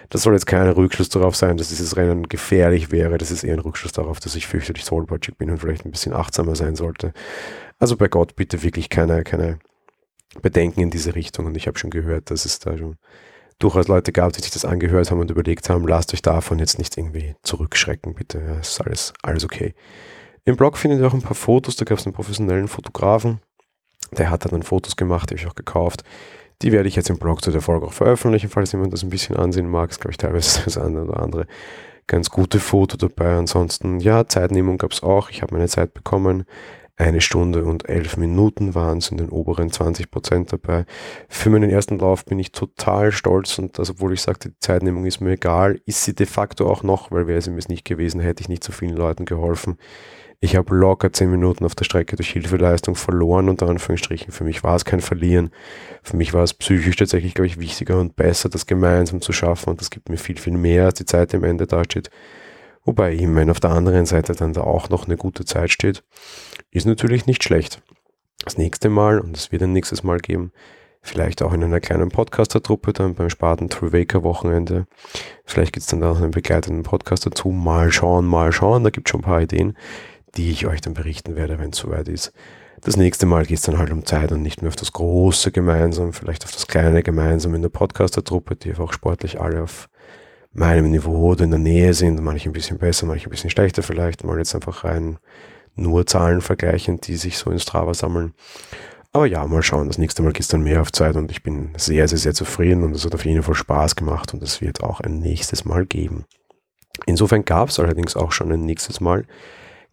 Das 0.09 0.21
soll 0.21 0.33
jetzt 0.33 0.45
kein 0.45 0.67
Rückschluss 0.67 1.09
darauf 1.09 1.35
sein, 1.35 1.57
dass 1.57 1.69
dieses 1.69 1.97
Rennen 1.97 2.29
gefährlich 2.29 2.91
wäre. 2.91 3.17
Das 3.17 3.31
ist 3.31 3.43
eher 3.43 3.55
ein 3.55 3.59
Rückschluss 3.59 3.91
darauf, 3.91 4.19
dass 4.19 4.35
ich 4.35 4.45
fürchterlich 4.45 4.85
tollpatschig 4.85 5.35
bin 5.37 5.49
und 5.49 5.57
vielleicht 5.57 5.83
ein 5.83 5.89
bisschen 5.89 6.13
achtsamer 6.13 6.55
sein 6.55 6.75
sollte. 6.75 7.11
Also 7.79 7.97
bei 7.97 8.07
Gott 8.07 8.35
bitte 8.35 8.61
wirklich 8.61 8.89
keine, 8.89 9.23
keine 9.23 9.57
Bedenken 10.43 10.81
in 10.81 10.91
diese 10.91 11.15
Richtung 11.15 11.47
und 11.47 11.57
ich 11.57 11.65
habe 11.65 11.79
schon 11.79 11.89
gehört, 11.89 12.29
dass 12.29 12.45
es 12.45 12.59
da 12.59 12.77
schon 12.77 12.97
durchaus 13.57 13.87
Leute 13.87 14.11
gab, 14.11 14.31
die 14.33 14.41
sich 14.41 14.51
das 14.51 14.63
angehört 14.63 15.09
haben 15.09 15.21
und 15.21 15.31
überlegt 15.31 15.71
haben, 15.71 15.87
lasst 15.87 16.13
euch 16.13 16.21
davon 16.21 16.59
jetzt 16.59 16.77
nicht 16.77 16.95
irgendwie 16.99 17.33
zurückschrecken, 17.41 18.13
bitte. 18.13 18.43
Ja, 18.45 18.59
ist 18.59 18.79
alles, 18.79 19.11
alles 19.23 19.43
okay. 19.43 19.73
Im 20.45 20.55
Blog 20.55 20.77
findet 20.77 20.99
ihr 20.99 21.07
auch 21.07 21.15
ein 21.15 21.23
paar 21.23 21.33
Fotos, 21.33 21.77
da 21.77 21.85
gab 21.85 21.97
es 21.97 22.05
einen 22.05 22.13
professionellen 22.13 22.67
Fotografen, 22.67 23.39
der 24.13 24.29
hat 24.29 24.51
dann 24.51 24.63
Fotos 24.63 24.95
gemacht, 24.95 25.29
die 25.29 25.35
habe 25.35 25.41
ich 25.41 25.47
auch 25.47 25.55
gekauft. 25.55 26.03
Die 26.61 26.71
werde 26.71 26.87
ich 26.87 26.95
jetzt 26.95 27.09
im 27.09 27.17
Blog 27.17 27.43
zu 27.43 27.51
der 27.51 27.61
Folge 27.61 27.87
auch 27.87 27.93
veröffentlichen, 27.93 28.49
falls 28.49 28.71
jemand 28.71 28.93
das 28.93 29.03
ein 29.03 29.09
bisschen 29.09 29.35
ansehen 29.35 29.67
mag. 29.67 29.89
Ist, 29.89 29.99
glaube 29.99 30.11
ich, 30.11 30.17
teilweise 30.17 30.61
das 30.65 30.77
eine 30.77 31.03
oder 31.03 31.19
andere 31.21 31.47
ganz 32.07 32.29
gute 32.29 32.59
Foto 32.59 32.97
dabei. 32.97 33.35
Ansonsten, 33.35 33.99
ja, 33.99 34.27
Zeitnehmung 34.27 34.77
gab 34.77 34.91
es 34.91 35.03
auch. 35.03 35.29
Ich 35.29 35.41
habe 35.41 35.55
meine 35.55 35.67
Zeit 35.67 35.93
bekommen. 35.93 36.45
Eine 36.95 37.21
Stunde 37.21 37.65
und 37.65 37.89
elf 37.89 38.17
Minuten 38.17 38.75
waren 38.75 38.99
es 38.99 39.09
in 39.09 39.17
den 39.17 39.29
oberen 39.29 39.71
20 39.71 40.11
Prozent 40.11 40.53
dabei. 40.53 40.85
Für 41.27 41.49
meinen 41.49 41.71
ersten 41.71 41.97
Lauf 41.97 42.23
bin 42.23 42.37
ich 42.37 42.51
total 42.51 43.11
stolz 43.11 43.57
und 43.57 43.79
das, 43.79 43.89
obwohl 43.89 44.13
ich 44.13 44.21
sagte, 44.21 44.49
die 44.49 44.59
Zeitnehmung 44.59 45.05
ist 45.05 45.19
mir 45.19 45.31
egal, 45.31 45.81
ist 45.87 46.03
sie 46.03 46.13
de 46.13 46.27
facto 46.27 46.69
auch 46.69 46.83
noch, 46.83 47.09
weil 47.09 47.25
wäre 47.25 47.41
sie 47.41 47.49
mir 47.49 47.63
nicht 47.67 47.83
gewesen, 47.83 48.21
hätte 48.21 48.41
ich 48.41 48.49
nicht 48.49 48.63
so 48.63 48.71
vielen 48.71 48.95
Leuten 48.95 49.25
geholfen. 49.25 49.77
Ich 50.43 50.57
habe 50.57 50.75
locker 50.75 51.13
zehn 51.13 51.31
Minuten 51.31 51.63
auf 51.63 51.73
der 51.73 51.85
Strecke 51.85 52.17
durch 52.17 52.31
Hilfeleistung 52.31 52.95
verloren, 52.95 53.47
unter 53.47 53.69
Anführungsstrichen. 53.69 54.33
Für 54.33 54.43
mich 54.43 54.61
war 54.61 54.75
es 54.75 54.83
kein 54.83 54.99
Verlieren. 54.99 55.51
Für 56.01 56.17
mich 56.17 56.33
war 56.33 56.43
es 56.43 56.53
psychisch 56.53 56.97
tatsächlich, 56.97 57.33
glaube 57.33 57.47
ich, 57.47 57.61
wichtiger 57.61 57.97
und 57.97 58.17
besser, 58.17 58.49
das 58.49 58.65
gemeinsam 58.65 59.21
zu 59.21 59.31
schaffen. 59.31 59.69
Und 59.69 59.79
das 59.79 59.89
gibt 59.89 60.09
mir 60.09 60.17
viel, 60.17 60.37
viel 60.37 60.57
mehr, 60.57 60.87
als 60.87 60.95
die 60.95 61.05
Zeit, 61.05 61.31
die 61.31 61.37
am 61.37 61.45
Ende 61.45 61.65
dasteht. 61.65 62.09
Wobei 62.83 63.13
ich 63.13 63.25
meine, 63.25 63.51
auf 63.51 63.61
der 63.61 63.69
anderen 63.69 64.05
Seite 64.05 64.33
dann 64.33 64.51
da 64.51 64.59
auch 64.59 64.89
noch 64.89 65.05
eine 65.05 65.15
gute 65.15 65.45
Zeit 65.45 65.71
steht, 65.71 66.03
ist 66.71 66.85
natürlich 66.85 67.25
nicht 67.25 67.41
schlecht. 67.41 67.81
Das 68.43 68.57
nächste 68.57 68.89
Mal, 68.89 69.21
und 69.21 69.37
es 69.37 69.53
wird 69.53 69.63
ein 69.63 69.71
nächstes 69.71 70.03
Mal 70.03 70.17
geben, 70.17 70.51
vielleicht 70.99 71.41
auch 71.41 71.53
in 71.53 71.63
einer 71.63 71.79
kleinen 71.79 72.09
Podcaster-Truppe 72.09 72.91
dann 72.91 73.15
beim 73.15 73.29
Spaten 73.29 73.69
Trivaker 73.69 74.23
Wochenende. 74.23 74.87
Vielleicht 75.45 75.71
gibt 75.71 75.83
es 75.83 75.87
dann 75.87 76.03
auch 76.03 76.17
einen 76.17 76.31
begleitenden 76.31 76.83
Podcast 76.83 77.25
dazu. 77.25 77.47
Mal 77.47 77.93
schauen, 77.93 78.25
mal 78.25 78.51
schauen. 78.51 78.83
Da 78.83 78.89
gibt 78.89 79.07
es 79.07 79.11
schon 79.11 79.21
ein 79.21 79.25
paar 79.25 79.41
Ideen, 79.41 79.77
die 80.35 80.51
ich 80.51 80.65
euch 80.67 80.81
dann 80.81 80.93
berichten 80.93 81.35
werde, 81.35 81.59
wenn 81.59 81.71
es 81.71 81.77
soweit 81.77 82.07
ist. 82.07 82.33
Das 82.81 82.97
nächste 82.97 83.25
Mal 83.25 83.45
geht 83.45 83.59
es 83.59 83.63
dann 83.63 83.77
halt 83.77 83.91
um 83.91 84.05
Zeit 84.05 84.31
und 84.31 84.41
nicht 84.41 84.61
mehr 84.61 84.69
auf 84.69 84.75
das 84.75 84.91
große 84.91 85.51
gemeinsam, 85.51 86.11
vielleicht 86.11 86.43
auf 86.43 86.51
das 86.51 86.67
kleine 86.67 87.03
gemeinsam 87.03 87.55
in 87.55 87.61
der 87.61 87.69
Podcaster-Truppe, 87.69 88.55
die 88.55 88.71
einfach 88.71 88.91
sportlich 88.91 89.39
alle 89.39 89.63
auf 89.63 89.89
meinem 90.51 90.91
Niveau 90.91 91.31
oder 91.31 91.45
in 91.45 91.51
der 91.51 91.59
Nähe 91.59 91.93
sind, 91.93 92.21
manche 92.21 92.49
ein 92.49 92.53
bisschen 92.53 92.77
besser, 92.77 93.05
manche 93.05 93.27
ein 93.27 93.31
bisschen 93.31 93.49
schlechter 93.49 93.83
vielleicht, 93.83 94.23
mal 94.23 94.37
jetzt 94.37 94.53
einfach 94.53 94.83
rein 94.83 95.17
nur 95.75 96.05
Zahlen 96.05 96.41
vergleichen, 96.41 96.99
die 97.01 97.15
sich 97.15 97.37
so 97.37 97.49
in 97.49 97.59
Strava 97.59 97.93
sammeln. 97.93 98.33
Aber 99.11 99.27
ja, 99.27 99.45
mal 99.45 99.61
schauen. 99.61 99.87
Das 99.87 99.97
nächste 99.97 100.23
Mal 100.23 100.33
geht 100.33 100.41
es 100.41 100.47
dann 100.47 100.63
mehr 100.63 100.81
auf 100.81 100.91
Zeit 100.91 101.15
und 101.15 101.29
ich 101.31 101.43
bin 101.43 101.69
sehr, 101.77 102.07
sehr, 102.07 102.17
sehr 102.17 102.33
zufrieden 102.33 102.83
und 102.83 102.95
es 102.95 103.05
hat 103.05 103.13
auf 103.13 103.25
jeden 103.25 103.43
Fall 103.43 103.55
Spaß 103.55 103.95
gemacht 103.95 104.33
und 104.33 104.41
es 104.41 104.59
wird 104.59 104.83
auch 104.83 105.01
ein 105.01 105.19
nächstes 105.19 105.65
Mal 105.65 105.85
geben. 105.85 106.25
Insofern 107.05 107.45
gab 107.45 107.69
es 107.69 107.79
allerdings 107.79 108.15
auch 108.15 108.31
schon 108.31 108.51
ein 108.51 108.65
nächstes 108.65 109.01
Mal. 109.01 109.25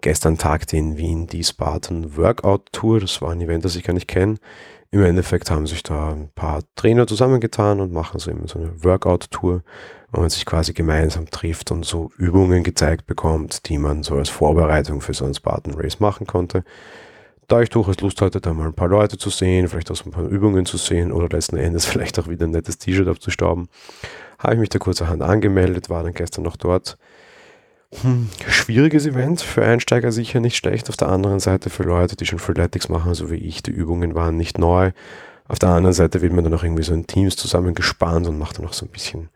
Gestern 0.00 0.38
tagte 0.38 0.76
in 0.76 0.96
Wien 0.96 1.26
die 1.26 1.44
Spartan 1.44 2.16
Workout 2.16 2.72
Tour. 2.72 3.00
Das 3.00 3.20
war 3.20 3.30
ein 3.30 3.40
Event, 3.40 3.64
das 3.64 3.76
ich 3.76 3.84
gar 3.84 3.94
nicht 3.94 4.08
kenne. 4.08 4.36
Im 4.90 5.02
Endeffekt 5.02 5.50
haben 5.50 5.66
sich 5.66 5.82
da 5.82 6.10
ein 6.10 6.30
paar 6.34 6.62
Trainer 6.74 7.06
zusammengetan 7.06 7.80
und 7.80 7.92
machen 7.92 8.18
so 8.18 8.30
eben 8.30 8.48
so 8.48 8.58
eine 8.58 8.82
Workout-Tour 8.82 9.62
wo 10.12 10.20
man 10.20 10.30
sich 10.30 10.44
quasi 10.44 10.72
gemeinsam 10.72 11.30
trifft 11.30 11.70
und 11.70 11.84
so 11.84 12.10
Übungen 12.16 12.62
gezeigt 12.62 13.06
bekommt, 13.06 13.68
die 13.68 13.78
man 13.78 14.02
so 14.02 14.16
als 14.16 14.28
Vorbereitung 14.28 15.00
für 15.00 15.14
so 15.14 15.24
ein 15.24 15.34
Spartan 15.34 15.74
Race 15.74 16.00
machen 16.00 16.26
konnte. 16.26 16.64
Da 17.46 17.60
ich 17.62 17.70
durchaus 17.70 18.00
Lust 18.00 18.20
hatte, 18.20 18.40
da 18.40 18.52
mal 18.52 18.66
ein 18.66 18.74
paar 18.74 18.88
Leute 18.88 19.18
zu 19.18 19.30
sehen, 19.30 19.68
vielleicht 19.68 19.90
auch 19.90 19.96
so 19.96 20.04
ein 20.04 20.12
paar 20.12 20.24
Übungen 20.24 20.66
zu 20.66 20.76
sehen 20.76 21.10
oder 21.10 21.28
letzten 21.28 21.56
Endes 21.56 21.86
vielleicht 21.86 22.18
auch 22.18 22.28
wieder 22.28 22.46
ein 22.46 22.52
nettes 22.52 22.78
T-Shirt 22.78 23.08
abzustauben, 23.08 23.68
habe 24.38 24.54
ich 24.54 24.60
mich 24.60 24.68
da 24.68 24.78
kurzerhand 24.78 25.22
angemeldet, 25.22 25.90
war 25.90 26.02
dann 26.02 26.14
gestern 26.14 26.44
noch 26.44 26.56
dort. 26.56 26.96
Hm, 27.92 28.28
schwieriges 28.48 29.04
Event, 29.04 29.40
für 29.40 29.64
Einsteiger 29.64 30.12
sicher 30.12 30.38
nicht 30.38 30.56
schlecht. 30.56 30.88
Auf 30.88 30.96
der 30.96 31.08
anderen 31.08 31.40
Seite 31.40 31.70
für 31.70 31.82
Leute, 31.82 32.16
die 32.16 32.24
schon 32.24 32.38
Freeletics 32.38 32.88
machen, 32.88 33.14
so 33.14 33.30
wie 33.30 33.36
ich, 33.36 33.62
die 33.62 33.72
Übungen 33.72 34.14
waren 34.14 34.36
nicht 34.36 34.58
neu. 34.58 34.92
Auf 35.48 35.58
der 35.58 35.70
anderen 35.70 35.94
Seite 35.94 36.22
wird 36.22 36.32
man 36.32 36.44
dann 36.44 36.54
auch 36.54 36.62
irgendwie 36.62 36.84
so 36.84 36.94
in 36.94 37.08
Teams 37.08 37.34
zusammengespannt 37.34 38.28
und 38.28 38.38
macht 38.38 38.58
dann 38.58 38.66
auch 38.66 38.72
so 38.72 38.86
ein 38.86 38.92
bisschen 38.92 39.28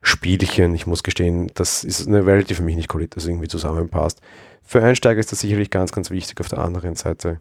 Spielchen. 0.00 0.74
Ich 0.74 0.86
muss 0.86 1.02
gestehen, 1.02 1.50
das 1.54 1.84
ist 1.84 2.08
eine 2.08 2.24
Welt, 2.24 2.48
die 2.48 2.54
für 2.54 2.62
mich 2.62 2.76
nicht 2.76 2.90
also 2.90 3.28
irgendwie 3.28 3.48
zusammenpasst. 3.48 4.22
Für 4.62 4.82
Einsteiger 4.82 5.20
ist 5.20 5.30
das 5.30 5.40
sicherlich 5.40 5.68
ganz, 5.68 5.92
ganz 5.92 6.10
wichtig. 6.10 6.40
Auf 6.40 6.48
der 6.48 6.60
anderen 6.60 6.94
Seite, 6.94 7.38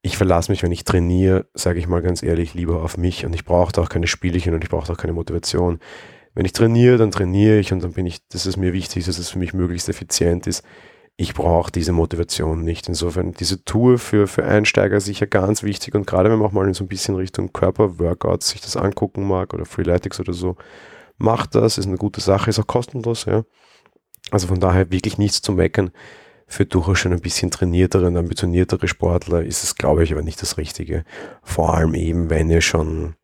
ich 0.00 0.16
verlasse 0.16 0.52
mich, 0.52 0.62
wenn 0.62 0.70
ich 0.70 0.84
trainiere, 0.84 1.46
sage 1.54 1.80
ich 1.80 1.88
mal 1.88 2.02
ganz 2.02 2.22
ehrlich, 2.22 2.54
lieber 2.54 2.84
auf 2.84 2.96
mich 2.96 3.26
und 3.26 3.34
ich 3.34 3.44
brauche 3.44 3.80
auch 3.80 3.88
keine 3.88 4.06
Spielchen 4.06 4.54
und 4.54 4.62
ich 4.62 4.70
brauche 4.70 4.92
auch 4.92 4.96
keine 4.96 5.12
Motivation 5.12 5.80
wenn 6.34 6.46
ich 6.46 6.52
trainiere, 6.52 6.96
dann 6.96 7.10
trainiere 7.10 7.58
ich 7.58 7.72
und 7.72 7.82
dann 7.82 7.92
bin 7.92 8.06
ich, 8.06 8.26
das 8.28 8.46
ist 8.46 8.56
mir 8.56 8.72
wichtig, 8.72 9.04
dass 9.04 9.18
es 9.18 9.30
für 9.30 9.38
mich 9.38 9.52
möglichst 9.52 9.88
effizient 9.88 10.46
ist. 10.46 10.64
Ich 11.16 11.34
brauche 11.34 11.70
diese 11.70 11.92
Motivation 11.92 12.64
nicht. 12.64 12.88
Insofern 12.88 13.32
diese 13.32 13.64
Tour 13.64 13.98
für, 13.98 14.26
für 14.26 14.44
Einsteiger 14.44 15.00
sicher 15.00 15.26
ganz 15.26 15.62
wichtig 15.62 15.94
und 15.94 16.06
gerade 16.06 16.30
wenn 16.30 16.38
man 16.38 16.48
auch 16.48 16.52
mal 16.52 16.66
in 16.66 16.74
so 16.74 16.84
ein 16.84 16.88
bisschen 16.88 17.16
Richtung 17.16 17.52
Körperworkouts 17.52 18.48
sich 18.48 18.60
das 18.62 18.76
angucken 18.76 19.26
mag 19.28 19.52
oder 19.52 19.66
Freeletics 19.66 20.20
oder 20.20 20.32
so, 20.32 20.56
macht 21.18 21.54
das, 21.54 21.78
ist 21.78 21.86
eine 21.86 21.98
gute 21.98 22.20
Sache, 22.20 22.50
ist 22.50 22.58
auch 22.58 22.66
kostenlos, 22.66 23.26
ja. 23.26 23.44
Also 24.30 24.46
von 24.46 24.60
daher 24.60 24.90
wirklich 24.90 25.18
nichts 25.18 25.42
zu 25.42 25.52
meckern. 25.52 25.90
Für 26.46 26.66
durchaus 26.66 26.98
schon 26.98 27.12
ein 27.12 27.20
bisschen 27.20 27.50
trainiertere 27.50 28.06
und 28.06 28.16
ambitioniertere 28.16 28.88
Sportler 28.88 29.42
ist 29.42 29.64
es, 29.64 29.74
glaube 29.74 30.04
ich, 30.04 30.12
aber 30.12 30.22
nicht 30.22 30.40
das 30.42 30.58
Richtige. 30.58 31.04
Vor 31.42 31.74
allem 31.74 31.94
eben, 31.94 32.30
wenn 32.30 32.50
ihr 32.50 32.60
schon 32.60 33.14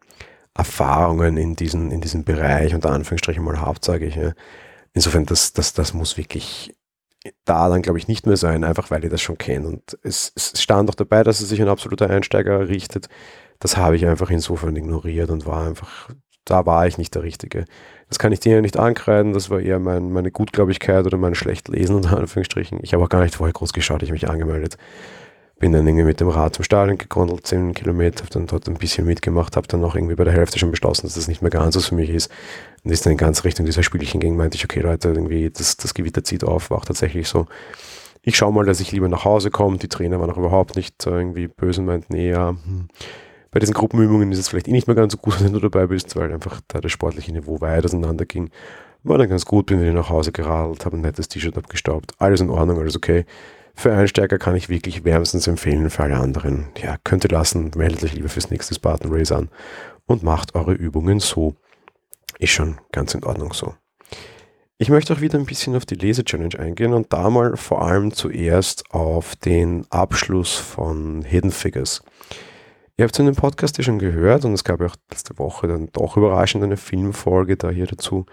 Erfahrungen 0.58 1.36
in 1.36 1.54
diesen, 1.54 1.92
in 1.92 2.00
diesem 2.00 2.24
Bereich, 2.24 2.74
unter 2.74 2.90
Anführungsstrichen 2.90 3.42
mal 3.42 3.60
habt, 3.60 3.84
sage 3.84 4.06
ich. 4.06 4.16
Ja. 4.16 4.32
Insofern, 4.92 5.24
das, 5.24 5.52
das, 5.52 5.72
das 5.72 5.94
muss 5.94 6.16
wirklich 6.16 6.74
da 7.44 7.68
dann, 7.68 7.82
glaube 7.82 7.98
ich, 7.98 8.08
nicht 8.08 8.26
mehr 8.26 8.36
sein, 8.36 8.64
einfach 8.64 8.90
weil 8.90 9.04
ihr 9.04 9.10
das 9.10 9.22
schon 9.22 9.38
kennt. 9.38 9.66
Und 9.66 9.98
es, 10.02 10.32
es 10.34 10.60
stand 10.60 10.90
auch 10.90 10.96
dabei, 10.96 11.22
dass 11.22 11.40
es 11.40 11.48
sich 11.48 11.62
ein 11.62 11.68
absoluter 11.68 12.10
Einsteiger 12.10 12.68
richtet. 12.68 13.08
Das 13.60 13.76
habe 13.76 13.96
ich 13.96 14.04
einfach 14.06 14.30
insofern 14.30 14.74
ignoriert 14.74 15.30
und 15.30 15.46
war 15.46 15.66
einfach, 15.66 16.10
da 16.44 16.66
war 16.66 16.86
ich 16.88 16.98
nicht 16.98 17.14
der 17.14 17.22
Richtige. 17.22 17.64
Das 18.08 18.18
kann 18.18 18.32
ich 18.32 18.40
dir 18.40 18.56
ja 18.56 18.60
nicht 18.60 18.78
ankreiden, 18.78 19.34
das 19.34 19.50
war 19.50 19.60
eher 19.60 19.78
mein, 19.78 20.10
meine 20.12 20.32
Gutglaubigkeit 20.32 21.06
oder 21.06 21.18
mein 21.18 21.34
schlecht 21.34 21.68
Lesen, 21.68 21.94
unter 21.94 22.16
Anführungsstrichen. 22.16 22.80
Ich 22.82 22.94
habe 22.94 23.04
auch 23.04 23.08
gar 23.08 23.22
nicht 23.22 23.36
vorher 23.36 23.52
groß 23.52 23.72
geschaut, 23.72 24.02
ich 24.02 24.08
habe 24.08 24.14
mich 24.14 24.28
angemeldet 24.28 24.76
bin 25.58 25.72
dann 25.72 25.86
irgendwie 25.86 26.04
mit 26.04 26.20
dem 26.20 26.28
Rad 26.28 26.54
zum 26.54 26.64
Stadion 26.64 26.98
gegondelt, 26.98 27.46
10 27.46 27.74
Kilometer, 27.74 28.22
habe 28.22 28.30
dann 28.32 28.46
dort 28.46 28.68
ein 28.68 28.74
bisschen 28.74 29.06
mitgemacht, 29.06 29.56
habe 29.56 29.66
dann 29.66 29.84
auch 29.84 29.96
irgendwie 29.96 30.14
bei 30.14 30.24
der 30.24 30.32
Hälfte 30.32 30.58
schon 30.58 30.70
beschlossen, 30.70 31.06
dass 31.06 31.14
das 31.14 31.26
nicht 31.26 31.42
mehr 31.42 31.50
ganz 31.50 31.74
was 31.74 31.86
für 31.86 31.96
mich 31.96 32.10
ist. 32.10 32.30
Und 32.84 32.92
ist 32.92 33.04
dann 33.04 33.12
in 33.12 33.16
ganz 33.16 33.44
Richtung 33.44 33.66
dieser 33.66 33.82
Spielchen 33.82 34.20
ging, 34.20 34.36
meinte 34.36 34.56
ich, 34.56 34.64
okay 34.64 34.80
Leute, 34.80 35.08
irgendwie 35.08 35.50
das, 35.50 35.76
das 35.76 35.94
Gewitter 35.94 36.22
zieht 36.22 36.44
auf, 36.44 36.70
war 36.70 36.78
auch 36.78 36.84
tatsächlich 36.84 37.28
so. 37.28 37.46
Ich 38.22 38.36
schaue 38.36 38.52
mal, 38.52 38.66
dass 38.66 38.80
ich 38.80 38.92
lieber 38.92 39.08
nach 39.08 39.24
Hause 39.24 39.50
komme. 39.50 39.78
Die 39.78 39.88
Trainer 39.88 40.20
waren 40.20 40.30
auch 40.30 40.36
überhaupt 40.36 40.76
nicht 40.76 41.04
irgendwie 41.04 41.48
böse 41.48 41.80
und 41.80 41.86
meinten, 41.86 42.12
nee, 42.12 42.30
ja, 42.30 42.50
hm. 42.50 42.88
bei 43.50 43.58
diesen 43.58 43.74
Gruppenübungen 43.74 44.30
ist 44.30 44.38
es 44.38 44.48
vielleicht 44.48 44.68
eh 44.68 44.72
nicht 44.72 44.86
mehr 44.86 44.96
ganz 44.96 45.12
so 45.12 45.18
gut, 45.18 45.40
wenn 45.44 45.52
du 45.52 45.60
dabei 45.60 45.88
bist, 45.88 46.14
weil 46.14 46.32
einfach 46.32 46.60
da 46.68 46.80
das 46.80 46.92
sportliche 46.92 47.32
Niveau 47.32 47.60
weit 47.60 47.84
auseinander 47.84 48.26
ging. 48.26 48.50
War 49.02 49.18
dann 49.18 49.28
ganz 49.28 49.44
gut, 49.44 49.66
bin 49.66 49.80
wieder 49.80 49.92
nach 49.92 50.10
Hause 50.10 50.30
geradelt, 50.30 50.84
habe 50.84 50.96
ein 50.96 51.00
nettes 51.00 51.28
T-Shirt 51.28 51.56
abgestaubt. 51.56 52.12
Alles 52.18 52.40
in 52.40 52.50
Ordnung, 52.50 52.78
alles 52.78 52.96
okay. 52.96 53.24
Für 53.78 53.94
Einsteiger 53.94 54.38
kann 54.38 54.56
ich 54.56 54.68
wirklich 54.68 55.04
wärmstens 55.04 55.46
empfehlen, 55.46 55.88
für 55.88 56.02
alle 56.02 56.16
anderen. 56.16 56.66
Ja, 56.82 56.96
könnt 57.04 57.24
ihr 57.24 57.30
lassen, 57.30 57.70
meldet 57.76 58.02
euch 58.02 58.12
lieber 58.12 58.28
fürs 58.28 58.50
nächste 58.50 58.74
Spartan 58.74 59.12
Race 59.12 59.30
an 59.30 59.50
und 60.06 60.24
macht 60.24 60.56
eure 60.56 60.72
Übungen 60.72 61.20
so. 61.20 61.54
Ist 62.40 62.50
schon 62.50 62.80
ganz 62.90 63.14
in 63.14 63.22
Ordnung 63.22 63.52
so. 63.52 63.76
Ich 64.78 64.88
möchte 64.88 65.12
auch 65.12 65.20
wieder 65.20 65.38
ein 65.38 65.46
bisschen 65.46 65.76
auf 65.76 65.86
die 65.86 65.94
Lese-Challenge 65.94 66.58
eingehen 66.58 66.92
und 66.92 67.12
da 67.12 67.30
mal 67.30 67.56
vor 67.56 67.82
allem 67.82 68.12
zuerst 68.12 68.82
auf 68.90 69.36
den 69.36 69.86
Abschluss 69.90 70.56
von 70.56 71.22
Hidden 71.22 71.52
Figures. 71.52 72.02
Ihr 72.96 73.04
habt 73.04 73.14
es 73.14 73.20
in 73.20 73.26
dem 73.26 73.36
Podcast 73.36 73.78
ja 73.78 73.84
schon 73.84 74.00
gehört 74.00 74.44
und 74.44 74.54
es 74.54 74.64
gab 74.64 74.80
ja 74.80 74.86
auch 74.86 74.96
letzte 75.08 75.38
Woche 75.38 75.68
dann 75.68 75.88
doch 75.92 76.16
überraschend 76.16 76.64
eine 76.64 76.78
Filmfolge 76.78 77.56
da 77.56 77.70
hier 77.70 77.86
dazu, 77.86 78.26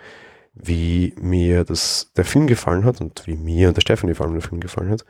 wie 0.56 1.14
mir 1.20 1.64
das, 1.66 2.12
der 2.16 2.26
Film 2.26 2.48
gefallen 2.48 2.86
hat 2.86 3.02
und 3.02 3.28
wie 3.28 3.36
mir 3.36 3.68
und 3.68 3.78
der 3.78 3.82
Stefanie 3.82 4.14
vor 4.14 4.26
allem 4.26 4.36
der 4.36 4.48
Film 4.48 4.62
gefallen 4.62 4.90
hat. 4.90 5.06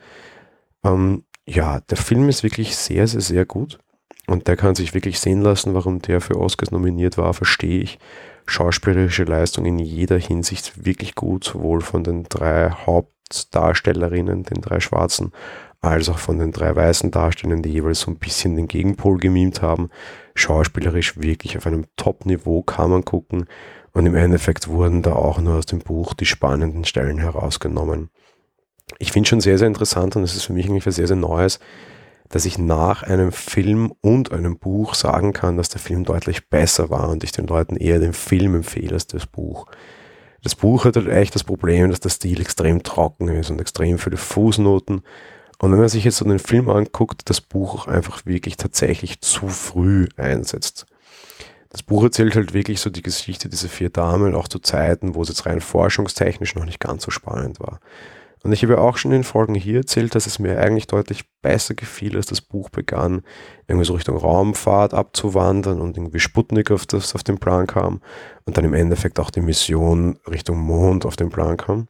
Ähm, 0.84 1.24
ja, 1.46 1.80
der 1.80 1.96
Film 1.96 2.28
ist 2.28 2.42
wirklich 2.42 2.76
sehr, 2.76 3.06
sehr, 3.06 3.20
sehr 3.20 3.46
gut. 3.46 3.78
Und 4.26 4.48
der 4.48 4.56
kann 4.56 4.74
sich 4.74 4.92
wirklich 4.92 5.20
sehen 5.20 5.40
lassen, 5.40 5.74
warum 5.74 6.00
der 6.02 6.20
für 6.20 6.38
Oscars 6.38 6.72
nominiert 6.72 7.16
war, 7.16 7.32
verstehe 7.32 7.80
ich. 7.80 7.98
Schauspielerische 8.46 9.24
Leistung 9.24 9.64
in 9.66 9.78
jeder 9.78 10.18
Hinsicht 10.18 10.84
wirklich 10.84 11.14
gut, 11.14 11.44
sowohl 11.44 11.80
von 11.80 12.02
den 12.02 12.24
drei 12.24 12.70
Hauptdarstellerinnen, 12.70 14.42
den 14.42 14.60
drei 14.60 14.80
Schwarzen, 14.80 15.32
als 15.80 16.08
auch 16.08 16.18
von 16.18 16.38
den 16.38 16.50
drei 16.50 16.74
weißen 16.74 17.12
Darstellern, 17.12 17.62
die 17.62 17.70
jeweils 17.70 18.00
so 18.00 18.10
ein 18.10 18.18
bisschen 18.18 18.56
den 18.56 18.66
Gegenpol 18.66 19.18
gemimt 19.18 19.62
haben. 19.62 19.90
Schauspielerisch 20.34 21.20
wirklich 21.20 21.56
auf 21.56 21.66
einem 21.66 21.86
Top-Niveau 21.96 22.62
kann 22.62 22.90
man 22.90 23.04
gucken. 23.04 23.46
Und 23.96 24.04
im 24.04 24.14
Endeffekt 24.14 24.68
wurden 24.68 25.00
da 25.00 25.14
auch 25.14 25.40
nur 25.40 25.54
aus 25.54 25.64
dem 25.64 25.78
Buch 25.78 26.12
die 26.12 26.26
spannenden 26.26 26.84
Stellen 26.84 27.16
herausgenommen. 27.16 28.10
Ich 28.98 29.10
finde 29.10 29.26
schon 29.26 29.40
sehr, 29.40 29.56
sehr 29.56 29.68
interessant 29.68 30.16
und 30.16 30.22
es 30.22 30.36
ist 30.36 30.44
für 30.44 30.52
mich 30.52 30.66
eigentlich 30.66 30.84
was 30.84 30.96
sehr, 30.96 31.06
sehr 31.06 31.16
Neues, 31.16 31.60
dass 32.28 32.44
ich 32.44 32.58
nach 32.58 33.04
einem 33.04 33.32
Film 33.32 33.94
und 34.02 34.32
einem 34.32 34.58
Buch 34.58 34.92
sagen 34.92 35.32
kann, 35.32 35.56
dass 35.56 35.70
der 35.70 35.80
Film 35.80 36.04
deutlich 36.04 36.50
besser 36.50 36.90
war 36.90 37.08
und 37.08 37.24
ich 37.24 37.32
den 37.32 37.46
Leuten 37.46 37.74
eher 37.74 37.98
den 37.98 38.12
Film 38.12 38.56
empfehle 38.56 38.92
als 38.92 39.06
das 39.06 39.26
Buch. 39.26 39.64
Das 40.42 40.54
Buch 40.54 40.84
hat 40.84 40.96
halt 40.96 41.08
echt 41.08 41.34
das 41.34 41.44
Problem, 41.44 41.88
dass 41.88 42.00
der 42.00 42.10
Stil 42.10 42.42
extrem 42.42 42.82
trocken 42.82 43.28
ist 43.28 43.48
und 43.48 43.62
extrem 43.62 43.96
viele 43.98 44.18
Fußnoten. 44.18 45.00
Und 45.58 45.72
wenn 45.72 45.78
man 45.78 45.88
sich 45.88 46.04
jetzt 46.04 46.18
so 46.18 46.26
den 46.26 46.38
Film 46.38 46.68
anguckt, 46.68 47.30
das 47.30 47.40
Buch 47.40 47.74
auch 47.74 47.88
einfach 47.88 48.26
wirklich 48.26 48.58
tatsächlich 48.58 49.22
zu 49.22 49.48
früh 49.48 50.06
einsetzt 50.18 50.84
das 51.76 51.82
Buch 51.82 52.04
erzählt 52.04 52.34
halt 52.36 52.54
wirklich 52.54 52.80
so 52.80 52.88
die 52.88 53.02
Geschichte 53.02 53.50
dieser 53.50 53.68
vier 53.68 53.90
Damen, 53.90 54.34
auch 54.34 54.48
zu 54.48 54.58
Zeiten, 54.60 55.14
wo 55.14 55.20
es 55.20 55.28
jetzt 55.28 55.44
rein 55.44 55.60
forschungstechnisch 55.60 56.54
noch 56.54 56.64
nicht 56.64 56.80
ganz 56.80 57.02
so 57.02 57.10
spannend 57.10 57.60
war. 57.60 57.80
Und 58.42 58.52
ich 58.52 58.62
habe 58.62 58.74
ja 58.74 58.78
auch 58.78 58.96
schon 58.96 59.10
in 59.10 59.18
den 59.18 59.24
Folgen 59.24 59.54
hier 59.54 59.80
erzählt, 59.80 60.14
dass 60.14 60.26
es 60.26 60.38
mir 60.38 60.58
eigentlich 60.58 60.86
deutlich 60.86 61.24
besser 61.42 61.74
gefiel, 61.74 62.16
als 62.16 62.24
das 62.24 62.40
Buch 62.40 62.70
begann, 62.70 63.24
irgendwie 63.68 63.84
so 63.84 63.92
Richtung 63.92 64.16
Raumfahrt 64.16 64.94
abzuwandern 64.94 65.82
und 65.82 65.98
irgendwie 65.98 66.18
Sputnik 66.18 66.70
auf, 66.70 66.86
das, 66.86 67.14
auf 67.14 67.22
den 67.22 67.36
Plan 67.36 67.66
kam 67.66 68.00
und 68.46 68.56
dann 68.56 68.64
im 68.64 68.72
Endeffekt 68.72 69.20
auch 69.20 69.30
die 69.30 69.42
Mission 69.42 70.18
Richtung 70.30 70.56
Mond 70.56 71.04
auf 71.04 71.16
den 71.16 71.28
Plan 71.28 71.58
kam. 71.58 71.88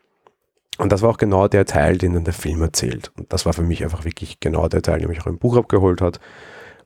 Und 0.78 0.90
das 0.90 1.02
war 1.02 1.11
auch 1.11 1.19
genau 1.19 1.47
der 1.47 1.64
Teil, 1.64 1.97
den 1.97 2.14
dann 2.14 2.25
der 2.25 2.35
Film 2.35 2.61
erzählt. 2.61 3.12
Und 3.16 3.33
das 3.33 3.47
war 3.47 3.52
für 3.52 3.62
mich 3.62 3.85
einfach 3.85 4.05
wirklich 4.05 4.40
genau 4.40 4.66
der 4.66 4.83
Teil, 4.83 4.99
der 4.99 5.09
mich 5.09 5.21
auch 5.21 5.28
im 5.28 5.38
Buch 5.38 5.57
abgeholt 5.57 6.00
hat 6.00 6.19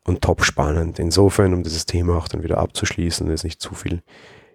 und 0.05 0.23
top 0.23 0.45
spannend. 0.45 0.99
Insofern, 0.99 1.55
um 1.55 1.63
dieses 1.63 1.87
Thema 1.87 2.17
auch 2.17 2.29
dann 2.29 2.43
wieder 2.43 2.59
abzuschließen, 2.59 3.31
ist 3.31 3.45
nicht 3.45 3.61
zu 3.61 3.75
viel 3.75 4.03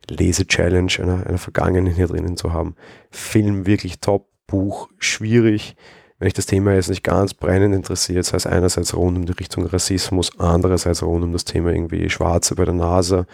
Lese-Challenge 0.10 0.92
einer, 1.00 1.28
einer 1.28 1.38
Vergangenen 1.38 1.94
hier 1.94 2.08
drinnen 2.08 2.38
zu 2.38 2.54
haben. 2.54 2.76
Film 3.10 3.66
wirklich 3.66 4.00
top, 4.00 4.28
Buch 4.48 4.90
schwierig. 5.00 5.76
Wenn 6.18 6.28
ich 6.28 6.34
das 6.34 6.46
Thema 6.46 6.74
jetzt 6.74 6.90
nicht 6.90 7.04
ganz 7.04 7.34
brennend 7.34 7.76
interessiert, 7.76 8.26
sei 8.26 8.38
es 8.38 8.48
einerseits 8.48 8.96
rund 8.96 9.18
um 9.18 9.26
die 9.26 9.34
Richtung 9.34 9.66
Rassismus, 9.66 10.40
andererseits 10.40 11.04
rund 11.04 11.24
um 11.24 11.34
das 11.34 11.46
Thema 11.46 11.72
irgendwie 11.72 12.10
Schwarze 12.10 12.56
bei 12.56 12.64
der 12.64 12.74
NASA 12.74 13.26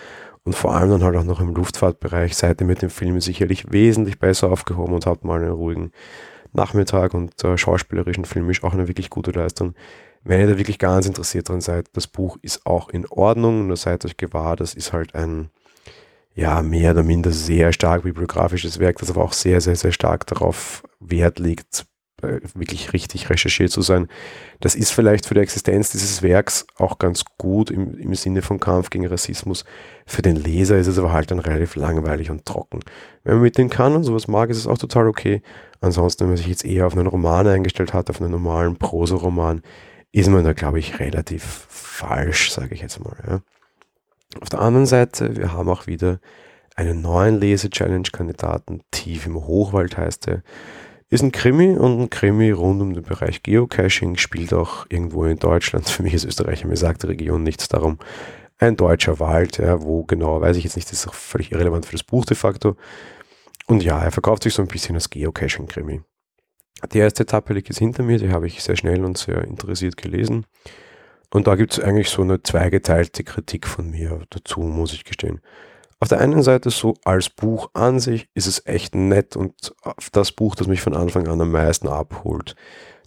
und 0.44 0.56
vor 0.56 0.74
allem 0.74 0.90
dann 0.90 1.04
halt 1.04 1.16
auch 1.16 1.24
noch 1.24 1.40
im 1.40 1.54
Luftfahrtbereich, 1.54 2.36
seid 2.36 2.62
ihr 2.62 2.68
mit 2.68 2.82
dem 2.82 2.90
Film 2.90 3.22
sicherlich 3.22 3.72
wesentlich 3.72 4.20
besser 4.20 4.52
aufgehoben 4.52 4.94
und 4.94 5.06
habt 5.06 5.24
mal 5.24 5.42
einen 5.42 5.52
ruhigen 5.52 5.92
Nachmittag 6.54 7.14
und 7.14 7.44
äh, 7.44 7.58
schauspielerischen 7.58 8.26
filmisch 8.26 8.64
auch 8.64 8.74
eine 8.74 8.88
wirklich 8.88 9.10
gute 9.10 9.32
Leistung. 9.32 9.76
Wenn 10.24 10.42
ihr 10.42 10.48
da 10.48 10.58
wirklich 10.58 10.78
ganz 10.78 11.08
interessiert 11.08 11.50
dran 11.50 11.62
seid, 11.62 11.88
das 11.94 12.08
Buch 12.08 12.38
ist 12.42 12.66
auch 12.66 12.90
in 12.90 13.08
Ordnung, 13.08 13.68
nur 13.68 13.78
seid 13.78 14.06
euch 14.06 14.18
gewahr, 14.18 14.56
das 14.56 14.74
ist 14.74 14.94
halt 14.94 15.16
ein, 15.16 15.50
ja, 16.36 16.62
mehr 16.62 16.92
oder 16.92 17.04
minder 17.04 17.32
sehr 17.32 17.74
stark 17.74 18.04
bibliografisches 18.04 18.80
Werk, 18.80 19.00
das 19.00 19.10
aber 19.10 19.24
auch 19.24 19.34
sehr, 19.34 19.62
sehr, 19.62 19.76
sehr 19.76 19.92
stark 19.92 20.28
darauf 20.28 20.84
Wert 21.00 21.40
legt, 21.40 21.86
äh, 22.22 22.40
wirklich 22.54 22.94
richtig 22.94 23.30
recherchiert 23.32 23.72
zu 23.72 23.82
sein. 23.82 24.08
Das 24.60 24.76
ist 24.76 24.92
vielleicht 24.92 25.26
für 25.26 25.34
die 25.34 25.40
Existenz 25.40 25.92
dieses 25.92 26.22
Werks 26.22 26.68
auch 26.78 27.00
ganz 27.00 27.24
gut 27.40 27.72
im, 27.72 27.98
im 27.98 28.14
Sinne 28.14 28.44
von 28.44 28.60
Kampf 28.60 28.92
gegen 28.92 29.08
Rassismus. 29.08 29.66
Für 30.06 30.22
den 30.22 30.36
Leser 30.36 30.78
ist 30.78 30.88
es 30.88 31.00
aber 31.00 31.12
halt 31.12 31.32
dann 31.32 31.40
relativ 31.40 31.76
langweilig 31.76 32.30
und 32.30 32.46
trocken. 32.46 32.82
Wenn 33.24 33.36
man 33.36 33.44
mit 33.44 33.58
dem 33.58 33.70
kann 33.70 33.96
und 33.96 34.04
sowas 34.04 34.28
mag, 34.28 34.52
ist 34.52 34.58
es 34.58 34.68
auch 34.68 34.78
total 34.78 35.08
okay. 35.08 35.42
Ansonsten, 35.80 36.22
wenn 36.22 36.30
man 36.30 36.38
sich 36.38 36.48
jetzt 36.48 36.64
eher 36.64 36.86
auf 36.86 36.96
einen 36.96 37.08
Roman 37.08 37.48
eingestellt 37.48 37.94
hat, 37.94 38.12
auf 38.12 38.22
einen 38.22 38.30
normalen 38.30 38.76
Prosa-Roman, 38.78 39.64
ist 40.12 40.30
man 40.30 40.44
da, 40.44 40.54
glaube 40.54 40.80
ich, 40.80 41.00
relativ 41.00 41.44
falsch, 41.70 42.52
sage 42.52 42.76
ich 42.76 42.82
jetzt 42.82 43.04
mal. 43.04 43.18
Ja. 43.28 43.42
Auf 44.42 44.50
der 44.50 44.62
anderen 44.62 44.86
Seite, 44.86 45.36
wir 45.36 45.54
haben 45.54 45.70
auch 45.70 45.88
wieder 45.88 46.20
einen 46.76 47.02
neuen 47.02 47.40
Lese-Challenge-Kandidaten, 47.40 48.82
Tief 48.92 49.26
im 49.26 49.36
Hochwald 49.36 49.98
heißt 49.98 50.28
er. 50.28 50.44
Ist 51.10 51.24
ein 51.24 51.34
Krimi 51.34 51.76
und 51.78 52.00
ein 52.00 52.10
Krimi 52.10 52.52
rund 52.52 52.82
um 52.82 52.94
den 52.94 53.04
Bereich 53.04 53.44
Geocaching, 53.44 54.16
spielt 54.16 54.54
auch 54.54 54.86
irgendwo 54.88 55.26
in 55.26 55.38
Deutschland. 55.38 55.90
Für 55.90 56.04
mich 56.04 56.14
ist 56.14 56.24
Österreich 56.24 56.64
mir 56.64 56.78
sagt 56.78 57.04
die 57.04 57.08
Region 57.08 57.44
nichts 57.44 57.68
darum. 57.68 58.00
Ein 58.58 58.78
deutscher 58.78 59.20
Wald, 59.20 59.58
ja, 59.58 59.82
wo 59.82 60.04
genau, 60.04 60.40
weiß 60.40 60.56
ich 60.56 60.64
jetzt 60.64 60.78
nicht, 60.78 60.90
das 60.90 61.00
ist 61.00 61.08
auch 61.08 61.14
völlig 61.14 61.52
irrelevant 61.52 61.86
für 61.86 61.92
das 61.94 62.04
Buch 62.04 62.26
de 62.26 62.38
facto. 62.38 62.78
Und 63.68 63.84
ja, 63.84 64.02
er 64.02 64.12
verkauft 64.12 64.44
sich 64.44 64.54
so 64.54 64.62
ein 64.62 64.68
bisschen 64.70 64.96
als 64.96 65.10
Geocaching-Krimi. 65.10 66.02
Die 66.94 66.98
erste 66.98 67.24
Etappe 67.24 67.54
liegt 67.54 67.70
jetzt 67.70 67.78
hinter 67.78 68.04
mir, 68.04 68.18
die 68.18 68.32
habe 68.32 68.48
ich 68.48 68.64
sehr 68.64 68.76
schnell 68.76 69.06
und 69.06 69.18
sehr 69.18 69.44
interessiert 69.44 69.98
gelesen. 69.98 70.46
Und 71.34 71.48
da 71.48 71.56
gibt 71.56 71.74
es 71.74 71.80
eigentlich 71.80 72.10
so 72.10 72.22
eine 72.22 72.44
zweigeteilte 72.44 73.24
Kritik 73.24 73.68
von 73.68 73.90
mir 73.90 74.22
dazu, 74.30 74.62
muss 74.62 74.94
ich 74.94 75.06
gestehen. 75.06 75.40
Auf 76.00 76.08
der 76.08 76.20
einen 76.20 76.42
Seite 76.42 76.72
so 76.72 76.96
als 77.06 77.30
Buch 77.30 77.70
an 77.74 78.00
sich 78.00 78.28
ist 78.34 78.48
es 78.48 78.66
echt 78.66 78.96
nett 78.96 79.36
und 79.36 79.74
das 80.12 80.32
Buch, 80.32 80.56
das 80.56 80.68
mich 80.68 80.82
von 80.82 80.96
Anfang 80.96 81.28
an 81.28 81.40
am 81.40 81.52
meisten 81.52 81.88
abholt. 81.88 82.56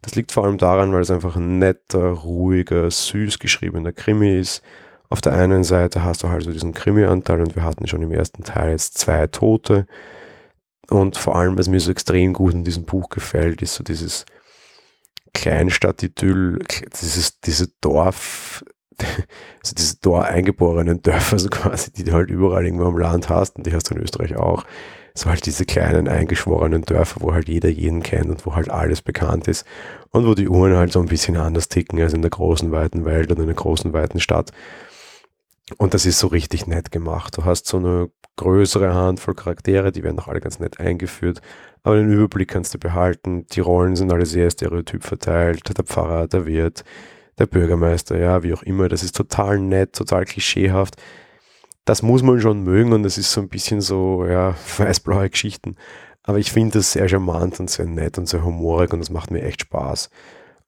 Das 0.00 0.14
liegt 0.14 0.32
vor 0.32 0.44
allem 0.44 0.58
daran, 0.58 0.92
weil 0.92 1.02
es 1.02 1.10
einfach 1.10 1.34
ein 1.34 1.58
netter, 1.58 2.10
ruhiger, 2.10 2.90
süß 2.90 3.40
geschriebener 3.40 3.92
Krimi 3.92 4.38
ist. 4.38 4.62
Auf 5.08 5.20
der 5.20 5.32
einen 5.32 5.64
Seite 5.64 6.04
hast 6.04 6.22
du 6.22 6.28
halt 6.28 6.44
so 6.44 6.52
diesen 6.52 6.72
Krimi-Anteil 6.72 7.40
und 7.40 7.56
wir 7.56 7.64
hatten 7.64 7.86
schon 7.86 8.02
im 8.02 8.12
ersten 8.12 8.44
Teil 8.44 8.70
jetzt 8.70 8.96
zwei 8.98 9.26
Tote. 9.26 9.86
Und 10.90 11.16
vor 11.16 11.36
allem, 11.36 11.58
was 11.58 11.68
mir 11.68 11.80
so 11.80 11.90
extrem 11.90 12.32
gut 12.32 12.54
in 12.54 12.64
diesem 12.64 12.84
Buch 12.84 13.08
gefällt, 13.08 13.62
ist 13.62 13.74
so 13.74 13.84
dieses 13.84 14.26
Kleinstadt-Idyll, 15.32 16.60
dieses, 17.00 17.40
diese 17.40 17.68
Dorf, 17.80 18.64
also 19.62 19.74
diese 19.76 19.96
da 20.00 20.20
eingeborenen 20.20 21.02
Dörfer, 21.02 21.38
so 21.38 21.48
quasi, 21.48 21.92
die 21.92 22.04
du 22.04 22.12
halt 22.12 22.30
überall 22.30 22.64
irgendwo 22.64 22.88
im 22.88 22.98
Land 22.98 23.28
hast 23.28 23.56
und 23.56 23.66
die 23.66 23.72
hast 23.72 23.90
du 23.90 23.94
in 23.94 24.00
Österreich 24.00 24.36
auch. 24.36 24.64
So 25.16 25.30
halt 25.30 25.46
diese 25.46 25.64
kleinen 25.64 26.08
eingeschworenen 26.08 26.82
Dörfer, 26.82 27.20
wo 27.20 27.32
halt 27.32 27.48
jeder 27.48 27.68
jeden 27.68 28.02
kennt 28.02 28.30
und 28.30 28.46
wo 28.46 28.56
halt 28.56 28.68
alles 28.68 29.00
bekannt 29.00 29.46
ist 29.46 29.64
und 30.10 30.26
wo 30.26 30.34
die 30.34 30.48
Uhren 30.48 30.74
halt 30.74 30.92
so 30.92 31.00
ein 31.00 31.06
bisschen 31.06 31.36
anders 31.36 31.68
ticken 31.68 32.00
als 32.00 32.14
in 32.14 32.22
der 32.22 32.32
großen, 32.32 32.72
weiten 32.72 33.04
Welt 33.04 33.30
und 33.30 33.38
in 33.38 33.46
der 33.46 33.54
großen, 33.54 33.92
weiten 33.92 34.18
Stadt. 34.18 34.50
Und 35.78 35.94
das 35.94 36.04
ist 36.04 36.18
so 36.18 36.26
richtig 36.26 36.66
nett 36.66 36.90
gemacht. 36.92 37.36
Du 37.38 37.44
hast 37.44 37.66
so 37.66 37.78
eine 37.78 38.10
größere 38.36 38.94
Handvoll 38.94 39.34
Charaktere, 39.34 39.92
die 39.92 40.02
werden 40.02 40.18
auch 40.18 40.28
alle 40.28 40.40
ganz 40.40 40.58
nett 40.58 40.80
eingeführt, 40.80 41.40
aber 41.82 41.96
den 41.96 42.12
Überblick 42.12 42.48
kannst 42.48 42.74
du 42.74 42.78
behalten. 42.78 43.46
Die 43.52 43.60
Rollen 43.60 43.96
sind 43.96 44.12
alle 44.12 44.26
sehr 44.26 44.50
stereotyp 44.50 45.04
verteilt. 45.04 45.62
Der 45.76 45.84
Pfarrer, 45.84 46.26
der 46.28 46.46
Wirt, 46.46 46.84
der 47.38 47.46
Bürgermeister, 47.46 48.18
ja, 48.18 48.42
wie 48.42 48.54
auch 48.54 48.62
immer. 48.62 48.88
Das 48.88 49.02
ist 49.02 49.16
total 49.16 49.58
nett, 49.58 49.94
total 49.94 50.24
klischeehaft. 50.24 50.96
Das 51.84 52.02
muss 52.02 52.22
man 52.22 52.40
schon 52.40 52.62
mögen 52.62 52.92
und 52.92 53.02
das 53.02 53.18
ist 53.18 53.32
so 53.32 53.40
ein 53.40 53.48
bisschen 53.48 53.80
so, 53.80 54.26
ja, 54.26 54.54
weißblaue 54.78 55.30
Geschichten. 55.30 55.76
Aber 56.22 56.38
ich 56.38 56.52
finde 56.52 56.78
das 56.78 56.92
sehr 56.92 57.08
charmant 57.08 57.60
und 57.60 57.70
sehr 57.70 57.86
nett 57.86 58.18
und 58.18 58.26
sehr 58.26 58.44
humorig 58.44 58.92
und 58.92 59.00
das 59.00 59.10
macht 59.10 59.30
mir 59.30 59.42
echt 59.42 59.62
Spaß. 59.62 60.10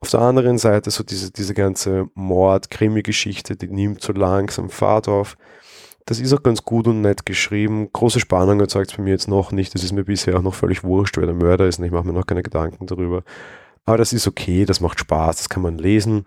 Auf 0.00 0.10
der 0.10 0.20
anderen 0.20 0.58
Seite 0.58 0.90
so 0.90 1.02
diese, 1.02 1.30
diese 1.30 1.54
ganze 1.54 2.08
Mord-Krimi-Geschichte, 2.14 3.56
die 3.56 3.68
nimmt 3.68 4.02
so 4.02 4.12
langsam 4.12 4.68
Fahrt 4.70 5.08
auf. 5.08 5.36
Das 6.04 6.20
ist 6.20 6.32
auch 6.32 6.42
ganz 6.42 6.62
gut 6.62 6.86
und 6.86 7.00
nett 7.00 7.26
geschrieben. 7.26 7.90
Große 7.92 8.20
Spannung 8.20 8.60
erzeugt 8.60 8.92
es 8.92 8.96
bei 8.96 9.02
mir 9.02 9.10
jetzt 9.10 9.26
noch 9.26 9.50
nicht. 9.50 9.74
Das 9.74 9.82
ist 9.82 9.92
mir 9.92 10.04
bisher 10.04 10.36
auch 10.36 10.42
noch 10.42 10.54
völlig 10.54 10.84
wurscht, 10.84 11.16
wer 11.16 11.26
der 11.26 11.34
Mörder 11.34 11.66
ist 11.66 11.78
und 11.78 11.84
ich 11.84 11.90
mache 11.90 12.06
mir 12.06 12.12
noch 12.12 12.26
keine 12.26 12.44
Gedanken 12.44 12.86
darüber. 12.86 13.24
Aber 13.84 13.96
das 13.96 14.12
ist 14.12 14.28
okay, 14.28 14.64
das 14.64 14.80
macht 14.80 15.00
Spaß, 15.00 15.38
das 15.38 15.48
kann 15.48 15.62
man 15.62 15.78
lesen. 15.78 16.26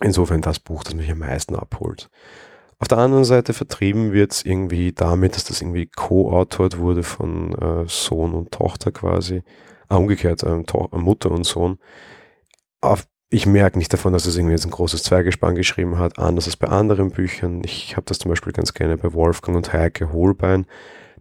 Insofern 0.00 0.40
das 0.40 0.58
Buch, 0.58 0.82
das 0.82 0.94
mich 0.94 1.10
am 1.10 1.18
meisten 1.18 1.54
abholt. 1.54 2.10
Auf 2.78 2.88
der 2.88 2.98
anderen 2.98 3.24
Seite 3.24 3.54
vertrieben 3.54 4.12
wird 4.12 4.32
es 4.32 4.44
irgendwie 4.44 4.92
damit, 4.92 5.34
dass 5.34 5.44
das 5.44 5.62
irgendwie 5.62 5.86
co-autort 5.86 6.78
wurde 6.78 7.02
von 7.02 7.54
äh, 7.54 7.84
Sohn 7.88 8.34
und 8.34 8.50
Tochter 8.50 8.92
quasi. 8.92 9.42
Ah, 9.88 9.96
umgekehrt, 9.96 10.42
äh, 10.42 10.62
Mutter 10.92 11.30
und 11.30 11.44
Sohn. 11.44 11.78
Ich 13.28 13.44
merke 13.44 13.78
nicht 13.78 13.92
davon, 13.92 14.12
dass 14.12 14.26
es 14.26 14.36
irgendwie 14.36 14.52
jetzt 14.52 14.64
ein 14.64 14.70
großes 14.70 15.02
Zweigespann 15.02 15.56
geschrieben 15.56 15.98
hat, 15.98 16.18
anders 16.18 16.46
als 16.46 16.56
bei 16.56 16.68
anderen 16.68 17.10
Büchern. 17.10 17.62
Ich 17.64 17.96
habe 17.96 18.06
das 18.06 18.18
zum 18.18 18.28
Beispiel 18.28 18.52
ganz 18.52 18.72
gerne 18.72 18.96
bei 18.96 19.12
Wolfgang 19.12 19.56
und 19.56 19.72
Heike 19.72 20.12
Holbein. 20.12 20.66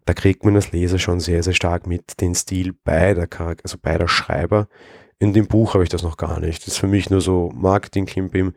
Da 0.05 0.13
kriegt 0.13 0.45
man 0.45 0.55
als 0.55 0.71
Leser 0.71 0.99
schon 0.99 1.19
sehr, 1.19 1.41
sehr 1.41 1.53
stark 1.53 1.87
mit 1.87 2.21
den 2.21 2.35
Stil 2.35 2.73
beider, 2.83 3.25
Charakter, 3.25 3.65
also 3.65 3.77
beider 3.81 4.07
Schreiber 4.07 4.67
in 5.19 5.33
dem 5.33 5.47
Buch 5.47 5.73
habe 5.73 5.83
ich 5.83 5.89
das 5.89 6.03
noch 6.03 6.17
gar 6.17 6.39
nicht. 6.39 6.61
Das 6.61 6.69
ist 6.69 6.77
für 6.77 6.87
mich 6.87 7.09
nur 7.09 7.21
so 7.21 7.51
Marketing-Klimbim. 7.55 8.53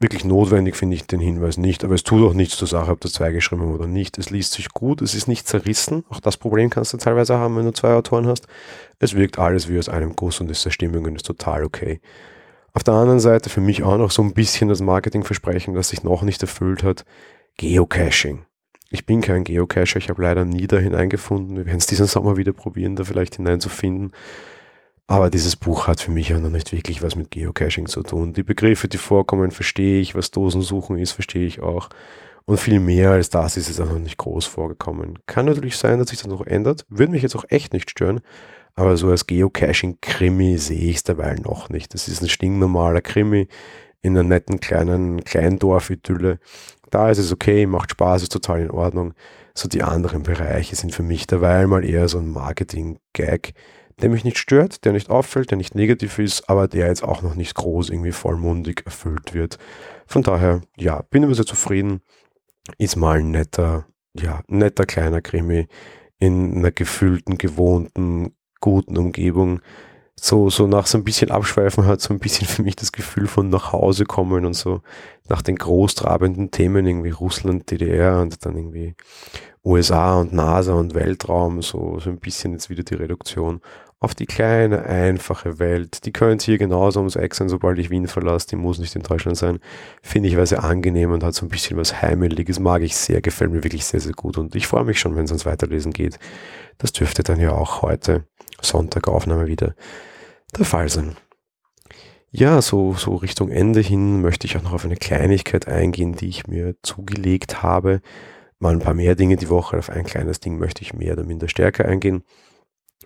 Wirklich 0.00 0.24
notwendig 0.24 0.76
finde 0.76 0.94
ich 0.94 1.08
den 1.08 1.18
Hinweis 1.18 1.56
nicht, 1.56 1.82
aber 1.82 1.94
es 1.94 2.04
tut 2.04 2.22
auch 2.22 2.32
nichts 2.32 2.56
zur 2.56 2.68
Sache, 2.68 2.92
ob 2.92 3.00
das 3.00 3.14
zwei 3.14 3.32
geschrieben 3.32 3.62
haben 3.62 3.74
oder 3.74 3.88
nicht. 3.88 4.16
Es 4.16 4.30
liest 4.30 4.52
sich 4.52 4.68
gut, 4.68 5.02
es 5.02 5.14
ist 5.14 5.26
nicht 5.26 5.48
zerrissen. 5.48 6.04
Auch 6.08 6.20
das 6.20 6.36
Problem 6.36 6.70
kannst 6.70 6.92
du 6.92 6.98
teilweise 6.98 7.36
haben, 7.36 7.56
wenn 7.56 7.64
du 7.64 7.72
zwei 7.72 7.94
Autoren 7.94 8.28
hast. 8.28 8.46
Es 9.00 9.14
wirkt 9.14 9.40
alles 9.40 9.68
wie 9.68 9.76
aus 9.76 9.88
einem 9.88 10.14
Guss 10.14 10.40
und 10.40 10.50
ist 10.52 10.64
der 10.64 10.70
Stimmung 10.70 11.04
und 11.04 11.16
ist 11.16 11.26
total 11.26 11.64
okay. 11.64 12.00
Auf 12.74 12.84
der 12.84 12.94
anderen 12.94 13.18
Seite 13.18 13.50
für 13.50 13.60
mich 13.60 13.82
auch 13.82 13.98
noch 13.98 14.12
so 14.12 14.22
ein 14.22 14.34
bisschen 14.34 14.68
das 14.68 14.80
Marketingversprechen, 14.80 15.74
das 15.74 15.88
sich 15.88 16.04
noch 16.04 16.22
nicht 16.22 16.40
erfüllt 16.42 16.84
hat. 16.84 17.04
Geocaching. 17.56 18.44
Ich 18.90 19.04
bin 19.04 19.20
kein 19.20 19.42
Geocacher, 19.42 19.96
ich 19.96 20.08
habe 20.10 20.22
leider 20.22 20.44
nie 20.44 20.68
da 20.68 20.78
hineingefunden. 20.78 21.56
Wir 21.56 21.66
werden 21.66 21.78
es 21.78 21.86
diesen 21.86 22.06
Sommer 22.06 22.36
wieder 22.36 22.52
probieren, 22.52 22.94
da 22.94 23.02
vielleicht 23.02 23.34
hineinzufinden. 23.34 24.12
Aber 25.10 25.30
dieses 25.30 25.56
Buch 25.56 25.86
hat 25.86 26.02
für 26.02 26.10
mich 26.10 26.28
ja 26.28 26.38
noch 26.38 26.50
nicht 26.50 26.70
wirklich 26.70 27.02
was 27.02 27.16
mit 27.16 27.30
Geocaching 27.30 27.86
zu 27.86 28.02
tun. 28.02 28.34
Die 28.34 28.42
Begriffe, 28.42 28.88
die 28.88 28.98
vorkommen, 28.98 29.50
verstehe 29.50 30.02
ich. 30.02 30.14
Was 30.14 30.30
Dosensuchen 30.30 30.98
ist, 30.98 31.12
verstehe 31.12 31.46
ich 31.46 31.60
auch. 31.60 31.88
Und 32.44 32.60
viel 32.60 32.78
mehr 32.78 33.12
als 33.12 33.30
das 33.30 33.56
ist 33.56 33.70
es 33.70 33.80
auch 33.80 33.90
noch 33.90 33.98
nicht 33.98 34.18
groß 34.18 34.44
vorgekommen. 34.44 35.18
Kann 35.24 35.46
natürlich 35.46 35.78
sein, 35.78 35.98
dass 35.98 36.10
sich 36.10 36.18
das 36.18 36.28
noch 36.28 36.46
ändert. 36.46 36.84
Würde 36.90 37.12
mich 37.12 37.22
jetzt 37.22 37.36
auch 37.36 37.46
echt 37.48 37.72
nicht 37.72 37.90
stören. 37.90 38.20
Aber 38.74 38.98
so 38.98 39.08
als 39.08 39.26
Geocaching-Krimi 39.26 40.58
sehe 40.58 40.90
ich 40.90 40.96
es 40.96 41.04
dabei 41.04 41.36
noch 41.36 41.70
nicht. 41.70 41.94
Das 41.94 42.06
ist 42.06 42.22
ein 42.22 42.28
stinknormaler 42.28 43.00
Krimi 43.00 43.48
in 44.02 44.12
einer 44.12 44.28
netten 44.28 44.60
kleinen 44.60 45.24
Kleindorf-Idylle. 45.24 46.38
Da 46.90 47.10
ist 47.10 47.18
es 47.18 47.32
okay, 47.32 47.66
macht 47.66 47.92
Spaß, 47.92 48.24
ist 48.24 48.32
total 48.32 48.60
in 48.60 48.70
Ordnung. 48.70 49.14
So 49.54 49.68
die 49.68 49.82
anderen 49.82 50.22
Bereiche 50.22 50.76
sind 50.76 50.94
für 50.94 51.02
mich 51.02 51.26
dabei 51.26 51.66
mal 51.66 51.82
eher 51.82 52.08
so 52.08 52.18
ein 52.18 52.30
Marketing-Gag 52.30 53.54
der 54.00 54.10
mich 54.10 54.24
nicht 54.24 54.38
stört, 54.38 54.84
der 54.84 54.92
nicht 54.92 55.10
auffällt, 55.10 55.50
der 55.50 55.58
nicht 55.58 55.74
negativ 55.74 56.18
ist, 56.18 56.48
aber 56.48 56.68
der 56.68 56.86
jetzt 56.86 57.02
auch 57.02 57.22
noch 57.22 57.34
nicht 57.34 57.54
groß 57.54 57.90
irgendwie 57.90 58.12
vollmundig 58.12 58.82
erfüllt 58.84 59.34
wird. 59.34 59.58
Von 60.06 60.22
daher, 60.22 60.60
ja, 60.76 61.02
bin 61.10 61.28
ich 61.28 61.36
sehr 61.36 61.46
zufrieden. 61.46 62.00
Ist 62.78 62.96
mal 62.96 63.18
ein 63.18 63.30
netter, 63.30 63.86
ja, 64.14 64.42
netter 64.46 64.86
kleiner 64.86 65.20
Krimi 65.20 65.66
in 66.18 66.58
einer 66.58 66.70
gefühlten, 66.70 67.38
gewohnten, 67.38 68.34
guten 68.60 68.96
Umgebung. 68.96 69.60
So, 70.20 70.50
so 70.50 70.66
nach 70.66 70.86
so 70.86 70.98
ein 70.98 71.04
bisschen 71.04 71.30
Abschweifen 71.30 71.86
hat 71.86 72.00
so 72.00 72.12
ein 72.12 72.18
bisschen 72.18 72.48
für 72.48 72.62
mich 72.62 72.74
das 72.74 72.90
Gefühl 72.90 73.28
von 73.28 73.50
nach 73.50 73.72
Hause 73.72 74.04
kommen 74.04 74.44
und 74.44 74.54
so 74.54 74.80
nach 75.28 75.42
den 75.42 75.54
großtrabenden 75.56 76.50
Themen 76.50 76.86
irgendwie 76.86 77.10
Russland, 77.10 77.70
DDR 77.70 78.20
und 78.20 78.44
dann 78.44 78.56
irgendwie 78.56 78.96
USA 79.64 80.18
und 80.18 80.32
NASA 80.32 80.72
und 80.72 80.94
Weltraum, 80.94 81.62
so, 81.62 82.00
so 82.00 82.10
ein 82.10 82.18
bisschen 82.18 82.52
jetzt 82.52 82.68
wieder 82.68 82.82
die 82.82 82.94
Reduktion 82.94 83.60
auf 84.00 84.14
die 84.14 84.26
kleine, 84.26 84.84
einfache 84.84 85.58
Welt. 85.58 86.04
Die 86.04 86.12
könnte 86.12 86.44
hier 86.44 86.58
genauso 86.58 87.00
ums 87.00 87.16
Eck 87.16 87.34
sein, 87.34 87.48
sobald 87.48 87.78
ich 87.78 87.90
Wien 87.90 88.06
verlasse. 88.06 88.46
Die 88.48 88.56
muss 88.56 88.78
nicht 88.78 88.94
in 88.94 89.02
Deutschland 89.02 89.36
sein. 89.36 89.58
Finde 90.02 90.28
ich 90.28 90.36
weil 90.36 90.46
sehr 90.46 90.62
angenehm 90.62 91.10
und 91.10 91.24
hat 91.24 91.34
so 91.34 91.44
ein 91.44 91.48
bisschen 91.48 91.76
was 91.76 92.00
Heimeliges. 92.00 92.60
Mag 92.60 92.82
ich 92.82 92.96
sehr, 92.96 93.20
gefällt 93.20 93.50
mir 93.50 93.64
wirklich 93.64 93.84
sehr, 93.84 94.00
sehr 94.00 94.12
gut. 94.12 94.38
Und 94.38 94.54
ich 94.54 94.68
freue 94.68 94.84
mich 94.84 95.00
schon, 95.00 95.16
wenn 95.16 95.24
es 95.24 95.32
uns 95.32 95.46
weiterlesen 95.46 95.92
geht. 95.92 96.18
Das 96.78 96.92
dürfte 96.92 97.24
dann 97.24 97.40
ja 97.40 97.52
auch 97.52 97.82
heute, 97.82 98.24
Sonntag, 98.60 99.08
Aufnahme 99.08 99.48
wieder 99.48 99.74
der 100.56 100.64
Fall 100.64 100.88
sein. 100.88 101.16
Ja, 102.30 102.62
so, 102.62 102.92
so 102.92 103.16
Richtung 103.16 103.50
Ende 103.50 103.80
hin 103.80 104.20
möchte 104.20 104.46
ich 104.46 104.56
auch 104.56 104.62
noch 104.62 104.74
auf 104.74 104.84
eine 104.84 104.96
Kleinigkeit 104.96 105.66
eingehen, 105.66 106.14
die 106.14 106.28
ich 106.28 106.46
mir 106.46 106.76
zugelegt 106.82 107.62
habe. 107.62 108.00
Mal 108.60 108.74
ein 108.74 108.80
paar 108.80 108.94
mehr 108.94 109.16
Dinge 109.16 109.36
die 109.36 109.48
Woche. 109.48 109.78
Auf 109.78 109.90
ein 109.90 110.04
kleines 110.04 110.38
Ding 110.38 110.58
möchte 110.58 110.82
ich 110.82 110.92
mehr 110.92 111.14
oder 111.14 111.24
minder 111.24 111.48
stärker 111.48 111.86
eingehen. 111.86 112.22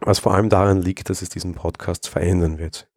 Was 0.01 0.19
vor 0.19 0.35
allem 0.35 0.49
daran 0.49 0.83
liegt, 0.83 1.11
dass 1.11 1.23
es 1.23 1.29
diesen 1.29 1.55
Podcast 1.55 2.09
verändern 2.09 2.59
wird. 2.59 2.89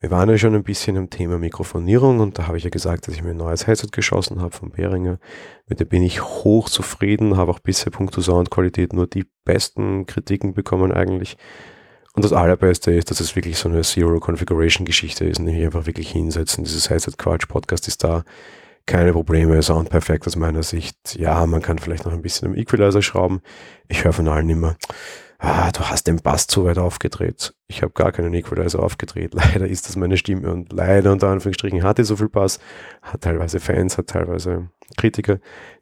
Wir 0.00 0.10
waren 0.10 0.28
ja 0.28 0.36
schon 0.36 0.56
ein 0.56 0.64
bisschen 0.64 0.96
im 0.96 1.10
Thema 1.10 1.38
Mikrofonierung 1.38 2.18
und 2.18 2.36
da 2.36 2.48
habe 2.48 2.58
ich 2.58 2.64
ja 2.64 2.70
gesagt, 2.70 3.06
dass 3.06 3.14
ich 3.14 3.22
mir 3.22 3.30
ein 3.30 3.36
neues 3.36 3.68
Headset 3.68 3.86
geschossen 3.92 4.40
habe 4.40 4.50
von 4.50 4.70
Behringer. 4.70 5.20
Mit 5.68 5.78
dem 5.78 5.86
bin 5.86 6.02
ich 6.02 6.20
hoch 6.22 6.68
zufrieden, 6.68 7.36
habe 7.36 7.52
auch 7.52 7.60
bisher 7.60 7.92
punkto 7.92 8.20
Soundqualität 8.20 8.94
nur 8.94 9.06
die 9.06 9.26
besten 9.44 10.04
Kritiken 10.06 10.54
bekommen 10.54 10.90
eigentlich. 10.90 11.36
Und 12.14 12.24
das 12.24 12.32
Allerbeste 12.32 12.92
ist, 12.92 13.12
dass 13.12 13.20
es 13.20 13.36
wirklich 13.36 13.58
so 13.58 13.68
eine 13.68 13.82
Zero-Configuration-Geschichte 13.82 15.24
ist 15.24 15.38
und 15.38 15.46
ich 15.46 15.64
einfach 15.64 15.86
wirklich 15.86 16.10
hinsetzen. 16.10 16.64
Dieses 16.64 16.90
Headset-Quatsch-Podcast 16.90 17.86
ist 17.86 18.02
da. 18.02 18.24
Keine 18.84 19.12
Probleme, 19.12 19.62
Sound 19.62 19.88
perfekt 19.88 20.26
aus 20.26 20.34
meiner 20.34 20.64
Sicht. 20.64 21.14
Ja, 21.16 21.46
man 21.46 21.62
kann 21.62 21.78
vielleicht 21.78 22.04
noch 22.04 22.12
ein 22.12 22.22
bisschen 22.22 22.48
am 22.48 22.56
Equalizer 22.56 23.02
schrauben. 23.02 23.40
Ich 23.86 24.02
höre 24.02 24.12
von 24.12 24.26
allen 24.26 24.50
immer, 24.50 24.76
ah, 25.42 25.72
du 25.72 25.80
hast 25.80 26.06
den 26.06 26.16
Bass 26.16 26.46
zu 26.46 26.64
weit 26.64 26.78
aufgedreht. 26.78 27.52
Ich 27.66 27.82
habe 27.82 27.92
gar 27.92 28.12
keinen 28.12 28.32
Equalizer 28.32 28.80
aufgedreht. 28.80 29.34
Leider 29.34 29.66
ist 29.66 29.88
das 29.88 29.96
meine 29.96 30.16
Stimme 30.16 30.50
und 30.52 30.72
leider 30.72 31.12
unter 31.12 31.28
Anführungsstrichen 31.28 31.82
hatte 31.82 32.04
so 32.04 32.16
viel 32.16 32.28
Bass. 32.28 32.60
Hat 33.02 33.22
teilweise 33.22 33.60
Fans, 33.60 33.98
hat 33.98 34.06
teilweise 34.06 34.68
Kritiker. 34.96 35.38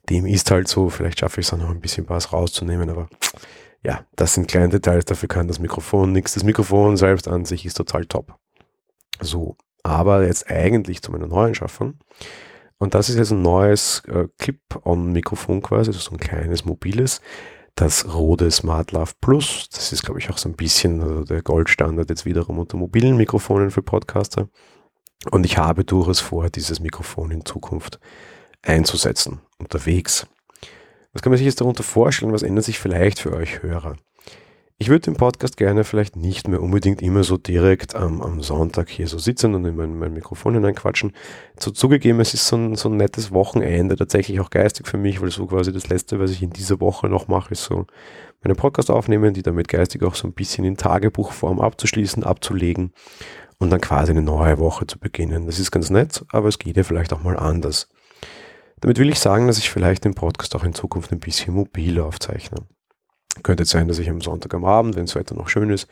Dem 0.08 0.26
ist 0.26 0.50
halt 0.50 0.66
so. 0.66 0.88
Vielleicht 0.88 1.20
schaffe 1.20 1.40
ich 1.40 1.46
es 1.46 1.52
auch 1.52 1.58
noch 1.58 1.70
ein 1.70 1.80
bisschen 1.80 2.06
Bass 2.06 2.32
rauszunehmen, 2.32 2.88
aber 2.88 3.08
ja, 3.82 4.04
das 4.16 4.34
sind 4.34 4.48
kleine 4.48 4.70
Details. 4.70 5.04
Dafür 5.04 5.28
kann 5.28 5.48
das 5.48 5.58
Mikrofon 5.58 6.12
nichts. 6.12 6.34
Das 6.34 6.44
Mikrofon 6.44 6.96
selbst 6.96 7.28
an 7.28 7.44
sich 7.44 7.66
ist 7.66 7.76
total 7.76 8.06
top. 8.06 8.34
So, 9.20 9.56
aber 9.82 10.24
jetzt 10.24 10.50
eigentlich 10.50 11.02
zu 11.02 11.12
meiner 11.12 11.26
neuen 11.26 11.54
Schaffung. 11.54 11.98
Und 12.78 12.94
das 12.94 13.10
ist 13.10 13.18
jetzt 13.18 13.30
ein 13.30 13.42
neues 13.42 14.02
äh, 14.08 14.28
Clip-on-Mikrofon 14.38 15.60
quasi, 15.60 15.90
also 15.90 16.00
so 16.00 16.12
ein 16.12 16.18
kleines 16.18 16.64
mobiles 16.64 17.20
das 17.80 18.12
Rode 18.12 18.50
Smart 18.50 18.92
Plus. 19.22 19.68
Das 19.70 19.92
ist, 19.92 20.02
glaube 20.02 20.20
ich, 20.20 20.28
auch 20.28 20.36
so 20.36 20.50
ein 20.50 20.54
bisschen 20.54 21.00
also 21.00 21.24
der 21.24 21.40
Goldstandard 21.42 22.10
jetzt 22.10 22.26
wiederum 22.26 22.58
unter 22.58 22.76
mobilen 22.76 23.16
Mikrofonen 23.16 23.70
für 23.70 23.82
Podcaster. 23.82 24.48
Und 25.30 25.46
ich 25.46 25.56
habe 25.56 25.84
durchaus 25.84 26.20
vor, 26.20 26.50
dieses 26.50 26.80
Mikrofon 26.80 27.30
in 27.30 27.44
Zukunft 27.44 27.98
einzusetzen, 28.62 29.40
unterwegs. 29.58 30.26
Was 31.12 31.22
kann 31.22 31.30
man 31.30 31.38
sich 31.38 31.46
jetzt 31.46 31.60
darunter 31.60 31.82
vorstellen? 31.82 32.32
Was 32.32 32.42
ändert 32.42 32.66
sich 32.66 32.78
vielleicht 32.78 33.18
für 33.18 33.32
euch 33.32 33.62
Hörer? 33.62 33.96
Ich 34.82 34.88
würde 34.88 35.02
den 35.02 35.14
Podcast 35.16 35.58
gerne 35.58 35.84
vielleicht 35.84 36.16
nicht 36.16 36.48
mehr 36.48 36.62
unbedingt 36.62 37.02
immer 37.02 37.22
so 37.22 37.36
direkt 37.36 37.94
ähm, 37.94 38.22
am 38.22 38.42
Sonntag 38.42 38.88
hier 38.88 39.08
so 39.08 39.18
sitzen 39.18 39.54
und 39.54 39.66
in 39.66 39.76
mein, 39.76 39.98
mein 39.98 40.14
Mikrofon 40.14 40.54
hineinquatschen. 40.54 41.12
So 41.58 41.70
zugegeben, 41.70 42.18
es 42.18 42.32
ist 42.32 42.46
so 42.46 42.56
ein, 42.56 42.76
so 42.76 42.88
ein 42.88 42.96
nettes 42.96 43.30
Wochenende, 43.30 43.96
tatsächlich 43.96 44.40
auch 44.40 44.48
geistig 44.48 44.86
für 44.86 44.96
mich, 44.96 45.20
weil 45.20 45.30
so 45.30 45.44
quasi 45.44 45.70
das 45.70 45.90
Letzte, 45.90 46.18
was 46.18 46.30
ich 46.30 46.42
in 46.42 46.48
dieser 46.48 46.80
Woche 46.80 47.10
noch 47.10 47.28
mache, 47.28 47.52
ist 47.52 47.64
so 47.64 47.86
meine 48.42 48.54
Podcast 48.54 48.90
aufnehmen, 48.90 49.34
die 49.34 49.42
damit 49.42 49.68
geistig 49.68 50.02
auch 50.02 50.14
so 50.14 50.26
ein 50.26 50.32
bisschen 50.32 50.64
in 50.64 50.78
Tagebuchform 50.78 51.60
abzuschließen, 51.60 52.24
abzulegen 52.24 52.94
und 53.58 53.68
dann 53.68 53.82
quasi 53.82 54.12
eine 54.12 54.22
neue 54.22 54.58
Woche 54.58 54.86
zu 54.86 54.98
beginnen. 54.98 55.44
Das 55.44 55.58
ist 55.58 55.72
ganz 55.72 55.90
nett, 55.90 56.24
aber 56.30 56.48
es 56.48 56.58
geht 56.58 56.78
ja 56.78 56.84
vielleicht 56.84 57.12
auch 57.12 57.22
mal 57.22 57.36
anders. 57.36 57.90
Damit 58.80 58.98
will 58.98 59.10
ich 59.10 59.18
sagen, 59.18 59.46
dass 59.46 59.58
ich 59.58 59.68
vielleicht 59.68 60.06
den 60.06 60.14
Podcast 60.14 60.56
auch 60.56 60.64
in 60.64 60.72
Zukunft 60.72 61.12
ein 61.12 61.20
bisschen 61.20 61.52
mobiler 61.52 62.06
aufzeichne. 62.06 62.66
Könnte 63.42 63.64
sein, 63.64 63.88
dass 63.88 63.98
ich 63.98 64.10
am 64.10 64.20
Sonntag 64.20 64.54
am 64.54 64.64
Abend, 64.64 64.96
wenn 64.96 65.06
das 65.06 65.14
Wetter 65.14 65.34
noch 65.34 65.48
schön 65.48 65.70
ist, 65.70 65.88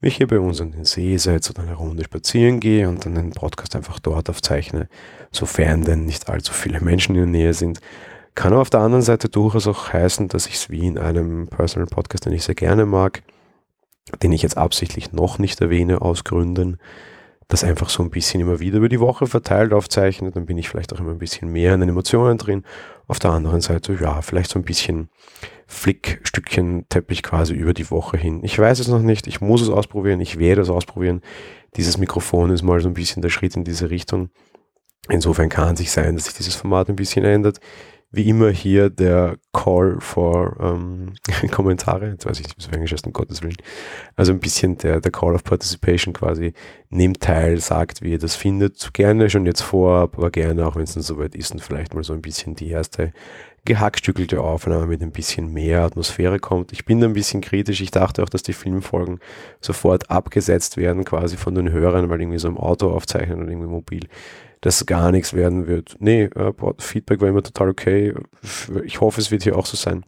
mich 0.00 0.16
hier 0.16 0.26
bei 0.26 0.38
uns 0.38 0.60
an 0.60 0.72
den 0.72 0.84
See 0.84 1.16
setze 1.16 1.52
oder 1.52 1.62
eine 1.62 1.74
Runde 1.74 2.04
spazieren 2.04 2.60
gehe 2.60 2.88
und 2.88 3.06
dann 3.06 3.14
den 3.14 3.32
Podcast 3.32 3.74
einfach 3.74 3.98
dort 3.98 4.28
aufzeichne, 4.28 4.88
sofern 5.32 5.82
denn 5.82 6.04
nicht 6.04 6.28
allzu 6.28 6.52
viele 6.52 6.80
Menschen 6.80 7.14
in 7.14 7.22
der 7.22 7.30
Nähe 7.30 7.54
sind. 7.54 7.80
Kann 8.34 8.52
aber 8.52 8.60
auf 8.60 8.70
der 8.70 8.80
anderen 8.80 9.02
Seite 9.02 9.30
durchaus 9.30 9.66
auch 9.66 9.92
heißen, 9.92 10.28
dass 10.28 10.46
ich 10.46 10.54
es 10.54 10.70
wie 10.70 10.86
in 10.86 10.98
einem 10.98 11.48
Personal 11.48 11.86
Podcast, 11.86 12.26
den 12.26 12.34
ich 12.34 12.44
sehr 12.44 12.54
gerne 12.54 12.84
mag, 12.84 13.22
den 14.22 14.32
ich 14.32 14.42
jetzt 14.42 14.58
absichtlich 14.58 15.12
noch 15.12 15.38
nicht 15.38 15.60
erwähne 15.60 16.02
aus 16.02 16.24
Gründen, 16.24 16.78
das 17.48 17.62
einfach 17.62 17.88
so 17.88 18.02
ein 18.02 18.10
bisschen 18.10 18.40
immer 18.40 18.58
wieder 18.58 18.78
über 18.78 18.88
die 18.88 19.00
Woche 19.00 19.26
verteilt 19.26 19.72
aufzeichnet, 19.72 20.34
dann 20.34 20.46
bin 20.46 20.58
ich 20.58 20.68
vielleicht 20.68 20.92
auch 20.92 20.98
immer 20.98 21.12
ein 21.12 21.18
bisschen 21.18 21.50
mehr 21.50 21.74
in 21.74 21.80
den 21.80 21.90
Emotionen 21.90 22.38
drin. 22.38 22.64
Auf 23.06 23.20
der 23.20 23.30
anderen 23.30 23.60
Seite, 23.60 23.96
ja, 24.00 24.20
vielleicht 24.20 24.50
so 24.50 24.58
ein 24.58 24.64
bisschen 24.64 25.10
Flickstückchen 25.68 26.88
Teppich 26.88 27.22
quasi 27.22 27.54
über 27.54 27.72
die 27.72 27.90
Woche 27.90 28.16
hin. 28.16 28.40
Ich 28.42 28.58
weiß 28.58 28.80
es 28.80 28.88
noch 28.88 29.00
nicht, 29.00 29.26
ich 29.26 29.40
muss 29.40 29.62
es 29.62 29.68
ausprobieren, 29.68 30.20
ich 30.20 30.38
werde 30.38 30.62
es 30.62 30.70
ausprobieren. 30.70 31.22
Dieses 31.76 31.98
Mikrofon 31.98 32.50
ist 32.50 32.62
mal 32.62 32.80
so 32.80 32.88
ein 32.88 32.94
bisschen 32.94 33.22
der 33.22 33.30
Schritt 33.30 33.54
in 33.54 33.64
diese 33.64 33.90
Richtung. 33.90 34.30
Insofern 35.08 35.48
kann 35.48 35.76
sich 35.76 35.92
sein, 35.92 36.16
dass 36.16 36.24
sich 36.24 36.34
dieses 36.34 36.56
Format 36.56 36.88
ein 36.88 36.96
bisschen 36.96 37.24
ändert 37.24 37.60
wie 38.10 38.28
immer 38.28 38.50
hier 38.50 38.88
der 38.88 39.36
Call 39.52 39.98
for 40.00 40.56
ähm, 40.60 41.14
Kommentare. 41.50 42.10
Jetzt 42.10 42.26
weiß 42.26 42.40
ich 42.40 42.46
nicht, 42.46 42.58
was 42.58 42.68
Englisch 42.68 42.92
heißt, 42.92 43.06
um 43.06 43.12
Gottes 43.12 43.42
Willen. 43.42 43.56
Also 44.14 44.32
ein 44.32 44.40
bisschen 44.40 44.78
der, 44.78 45.00
der 45.00 45.12
Call 45.12 45.34
of 45.34 45.44
Participation 45.44 46.14
quasi. 46.14 46.54
Nehmt 46.88 47.20
teil, 47.20 47.58
sagt, 47.60 48.02
wie 48.02 48.12
ihr 48.12 48.18
das 48.18 48.36
findet. 48.36 48.92
Gerne 48.94 49.28
schon 49.28 49.44
jetzt 49.44 49.62
vorab, 49.62 50.16
aber 50.16 50.30
gerne 50.30 50.66
auch, 50.66 50.76
wenn 50.76 50.84
es 50.84 50.94
dann 50.94 51.02
soweit 51.02 51.34
ist 51.34 51.52
und 51.52 51.60
vielleicht 51.60 51.94
mal 51.94 52.04
so 52.04 52.12
ein 52.12 52.22
bisschen 52.22 52.54
die 52.54 52.70
erste 52.70 53.12
gehackstückelte 53.66 54.40
Aufnahme 54.40 54.86
mit 54.86 55.02
ein 55.02 55.10
bisschen 55.10 55.52
mehr 55.52 55.82
Atmosphäre 55.82 56.38
kommt. 56.38 56.72
Ich 56.72 56.84
bin 56.84 57.00
da 57.00 57.08
ein 57.08 57.12
bisschen 57.12 57.40
kritisch. 57.40 57.80
Ich 57.80 57.90
dachte 57.90 58.22
auch, 58.22 58.28
dass 58.28 58.44
die 58.44 58.52
Filmfolgen 58.52 59.18
sofort 59.60 60.08
abgesetzt 60.08 60.76
werden, 60.76 61.04
quasi 61.04 61.36
von 61.36 61.54
den 61.54 61.70
Hörern, 61.70 62.08
weil 62.08 62.20
irgendwie 62.20 62.38
so 62.38 62.48
im 62.48 62.56
Auto 62.56 62.90
aufzeichnen 62.90 63.42
oder 63.42 63.50
irgendwie 63.50 63.68
mobil 63.68 64.08
dass 64.60 64.86
gar 64.86 65.12
nichts 65.12 65.34
werden 65.34 65.66
wird. 65.66 65.96
Nee, 65.98 66.24
äh, 66.24 66.52
Feedback 66.78 67.20
war 67.20 67.28
immer 67.28 67.42
total 67.42 67.68
okay. 67.68 68.14
Ich 68.84 69.00
hoffe, 69.00 69.20
es 69.20 69.30
wird 69.30 69.42
hier 69.42 69.56
auch 69.56 69.66
so 69.66 69.76
sein. 69.76 70.04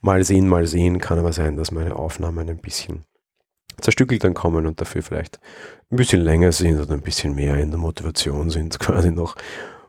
Mal 0.00 0.24
sehen, 0.24 0.48
mal 0.48 0.66
sehen. 0.66 0.98
Kann 0.98 1.18
aber 1.18 1.32
sein, 1.32 1.56
dass 1.56 1.70
meine 1.70 1.96
Aufnahmen 1.96 2.48
ein 2.48 2.58
bisschen 2.58 3.04
zerstückelt 3.80 4.24
dann 4.24 4.34
kommen 4.34 4.66
und 4.66 4.80
dafür 4.80 5.02
vielleicht 5.02 5.38
ein 5.90 5.96
bisschen 5.96 6.22
länger 6.22 6.52
sind 6.52 6.80
oder 6.80 6.94
ein 6.94 7.02
bisschen 7.02 7.34
mehr 7.34 7.56
in 7.58 7.70
der 7.70 7.78
Motivation 7.78 8.50
sind, 8.50 8.78
quasi 8.78 9.10
noch. 9.10 9.36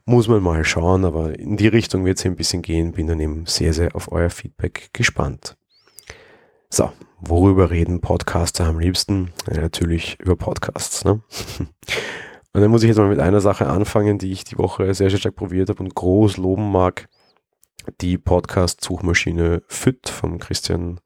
Muss 0.06 0.30
man 0.30 0.42
mal 0.42 0.64
schauen, 0.64 1.04
aber 1.04 1.38
in 1.38 1.58
die 1.58 1.68
Richtung 1.68 2.06
wird 2.06 2.18
es 2.18 2.26
ein 2.26 2.38
bisschen 2.38 2.62
gehen. 2.62 2.94
Bin 2.94 3.08
dann 3.08 3.20
eben 3.20 3.46
sehr, 3.46 3.74
sehr 3.74 3.94
auf 3.94 4.10
euer 4.12 4.30
Feedback 4.30 4.90
gespannt. 4.94 5.58
So, 6.70 6.92
worüber 7.20 7.72
reden 7.72 8.00
Podcaster 8.00 8.66
am 8.66 8.80
liebsten? 8.80 9.34
Ja, 9.54 9.62
natürlich 9.62 10.18
über 10.22 10.38
Podcasts. 10.38 11.04
Ne? 11.04 11.22
Und 12.54 12.62
dann 12.62 12.72
muss 12.72 12.84
ich 12.84 12.88
jetzt 12.88 12.98
mal 12.98 13.10
mit 13.10 13.20
einer 13.20 13.42
Sache 13.42 13.68
anfangen, 13.68 14.18
die 14.18 14.32
ich 14.32 14.44
die 14.44 14.58
Woche 14.58 14.94
sehr, 14.94 15.10
sehr 15.10 15.20
stark 15.20 15.36
probiert 15.36 15.70
habe 15.70 15.84
und 15.84 15.94
groß 15.94 16.38
loben 16.38 16.72
mag. 16.72 17.08
Die 18.02 18.18
Podcast-Suchmaschine 18.18 19.64
FIT 19.68 20.10
von 20.10 20.40
Christian, 20.40 21.00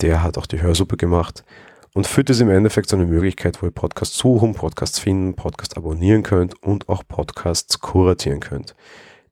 der 0.00 0.22
hat 0.22 0.38
auch 0.38 0.46
die 0.46 0.62
Hörsuppe 0.62 0.96
gemacht. 0.96 1.44
Und 1.94 2.06
FIT 2.06 2.30
ist 2.30 2.40
im 2.40 2.50
Endeffekt 2.50 2.90
so 2.90 2.96
eine 2.96 3.06
Möglichkeit, 3.06 3.62
wo 3.62 3.66
ihr 3.66 3.72
Podcasts 3.72 4.18
suchen, 4.18 4.54
Podcasts 4.54 4.98
finden, 4.98 5.34
Podcasts 5.34 5.76
abonnieren 5.76 6.22
könnt 6.22 6.62
und 6.62 6.88
auch 6.88 7.02
Podcasts 7.08 7.80
kuratieren 7.80 8.40
könnt. 8.40 8.74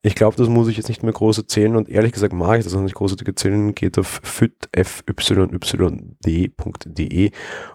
Ich 0.06 0.14
glaube, 0.14 0.36
das 0.36 0.50
muss 0.50 0.68
ich 0.68 0.76
jetzt 0.76 0.90
nicht 0.90 1.02
mehr 1.02 1.14
groß 1.14 1.38
erzählen 1.38 1.76
und 1.76 1.88
ehrlich 1.88 2.12
gesagt 2.12 2.34
mag 2.34 2.58
ich 2.58 2.64
das 2.64 2.74
auch 2.74 2.82
nicht 2.82 2.94
großartig 2.94 3.26
erzählen. 3.26 3.74
Geht 3.74 3.98
auf 3.98 4.20
fyt.fyyd.de 4.22 4.90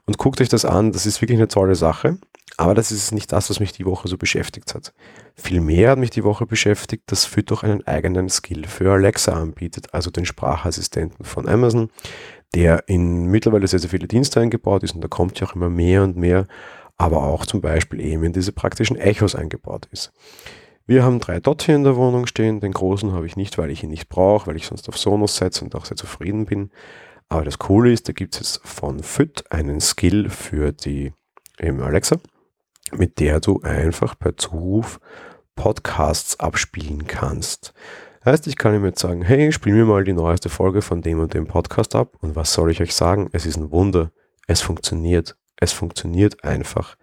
und 0.05 0.17
guckt 0.19 0.39
euch 0.39 0.47
das 0.47 0.63
an. 0.63 0.91
Das 0.91 1.07
ist 1.07 1.23
wirklich 1.23 1.39
eine 1.39 1.47
tolle 1.47 1.73
Sache. 1.73 2.19
Aber 2.55 2.75
das 2.75 2.91
ist 2.91 3.13
nicht 3.13 3.31
das, 3.31 3.49
was 3.49 3.59
mich 3.59 3.71
die 3.71 3.85
Woche 3.85 4.07
so 4.07 4.15
beschäftigt 4.15 4.75
hat. 4.75 4.93
Vielmehr 5.33 5.89
hat 5.89 5.97
mich 5.97 6.11
die 6.11 6.23
Woche 6.23 6.45
beschäftigt, 6.45 7.11
dass 7.11 7.25
Fit 7.25 7.51
auch 7.51 7.63
einen 7.63 7.87
eigenen 7.87 8.29
Skill 8.29 8.67
für 8.67 8.91
Alexa 8.91 9.33
anbietet, 9.33 9.91
also 9.95 10.11
den 10.11 10.27
Sprachassistenten 10.27 11.25
von 11.25 11.49
Amazon, 11.49 11.89
der 12.53 12.87
in 12.87 13.25
mittlerweile 13.25 13.65
sehr, 13.65 13.79
sehr 13.79 13.89
viele 13.89 14.07
Dienste 14.07 14.39
eingebaut 14.39 14.83
ist 14.83 14.93
und 14.93 15.01
da 15.01 15.07
kommt 15.07 15.39
ja 15.39 15.47
auch 15.47 15.55
immer 15.55 15.71
mehr 15.71 16.03
und 16.03 16.15
mehr, 16.15 16.45
aber 16.99 17.23
auch 17.23 17.47
zum 17.47 17.61
Beispiel 17.61 18.01
eben 18.01 18.23
in 18.23 18.33
diese 18.33 18.51
praktischen 18.51 18.97
Echos 18.97 19.33
eingebaut 19.33 19.87
ist. 19.91 20.11
Wir 20.89 21.03
haben 21.03 21.19
drei 21.19 21.39
Dot 21.39 21.61
hier 21.61 21.75
in 21.75 21.83
der 21.83 21.95
Wohnung 21.97 22.25
stehen. 22.25 22.61
Den 22.61 22.71
großen 22.71 23.11
habe 23.13 23.27
ich 23.27 23.35
nicht, 23.35 23.59
weil 23.59 23.69
ich 23.69 23.83
ihn 23.83 23.91
nicht 23.91 24.09
brauche, 24.09 24.47
weil 24.47 24.55
ich 24.55 24.65
sonst 24.65 24.89
auf 24.89 24.97
Sonos 24.97 25.35
setze 25.35 25.63
und 25.63 25.75
auch 25.75 25.85
sehr 25.85 25.95
zufrieden 25.95 26.47
bin. 26.47 26.71
Aber 27.27 27.45
das 27.45 27.59
Coole 27.59 27.93
ist, 27.93 28.09
da 28.09 28.11
gibt 28.11 28.41
es 28.41 28.59
von 28.63 29.03
FIT 29.03 29.51
einen 29.51 29.81
Skill 29.81 30.31
für 30.31 30.71
die 30.71 31.13
Alexa 31.61 32.17
mit 32.91 33.19
der 33.19 33.39
du 33.39 33.61
einfach 33.61 34.17
per 34.17 34.35
Zuruf 34.35 34.99
Podcasts 35.55 36.39
abspielen 36.39 37.05
kannst. 37.05 37.75
Heißt, 38.25 38.47
ich 38.47 38.57
kann 38.57 38.73
ihm 38.73 38.83
jetzt 38.83 38.99
sagen, 38.99 39.21
hey, 39.21 39.51
spiel 39.51 39.75
mir 39.75 39.85
mal 39.85 40.03
die 40.03 40.13
neueste 40.13 40.49
Folge 40.49 40.81
von 40.81 41.03
dem 41.03 41.19
und 41.19 41.35
dem 41.35 41.45
Podcast 41.45 41.93
ab. 41.93 42.15
Und 42.19 42.35
was 42.35 42.51
soll 42.51 42.71
ich 42.71 42.81
euch 42.81 42.95
sagen? 42.95 43.29
Es 43.31 43.45
ist 43.45 43.57
ein 43.57 43.69
Wunder. 43.69 44.11
Es 44.47 44.61
funktioniert. 44.61 45.37
Es 45.57 45.71
funktioniert 45.71 46.43
einfach. 46.43 46.97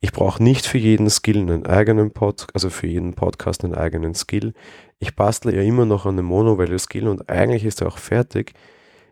Ich 0.00 0.12
brauche 0.12 0.42
nicht 0.42 0.66
für 0.66 0.78
jeden 0.78 1.10
Skill 1.10 1.38
einen 1.38 1.66
eigenen 1.66 2.12
Pod, 2.12 2.46
also 2.54 2.70
für 2.70 2.86
jeden 2.86 3.14
Podcast 3.14 3.64
einen 3.64 3.74
eigenen 3.74 4.14
Skill. 4.14 4.54
Ich 5.00 5.16
bastle 5.16 5.54
ja 5.54 5.62
immer 5.62 5.86
noch 5.86 6.06
an 6.06 6.16
einem 6.16 6.26
Monowelle-Skill 6.26 7.08
und 7.08 7.28
eigentlich 7.28 7.64
ist 7.64 7.80
er 7.80 7.88
auch 7.88 7.98
fertig. 7.98 8.52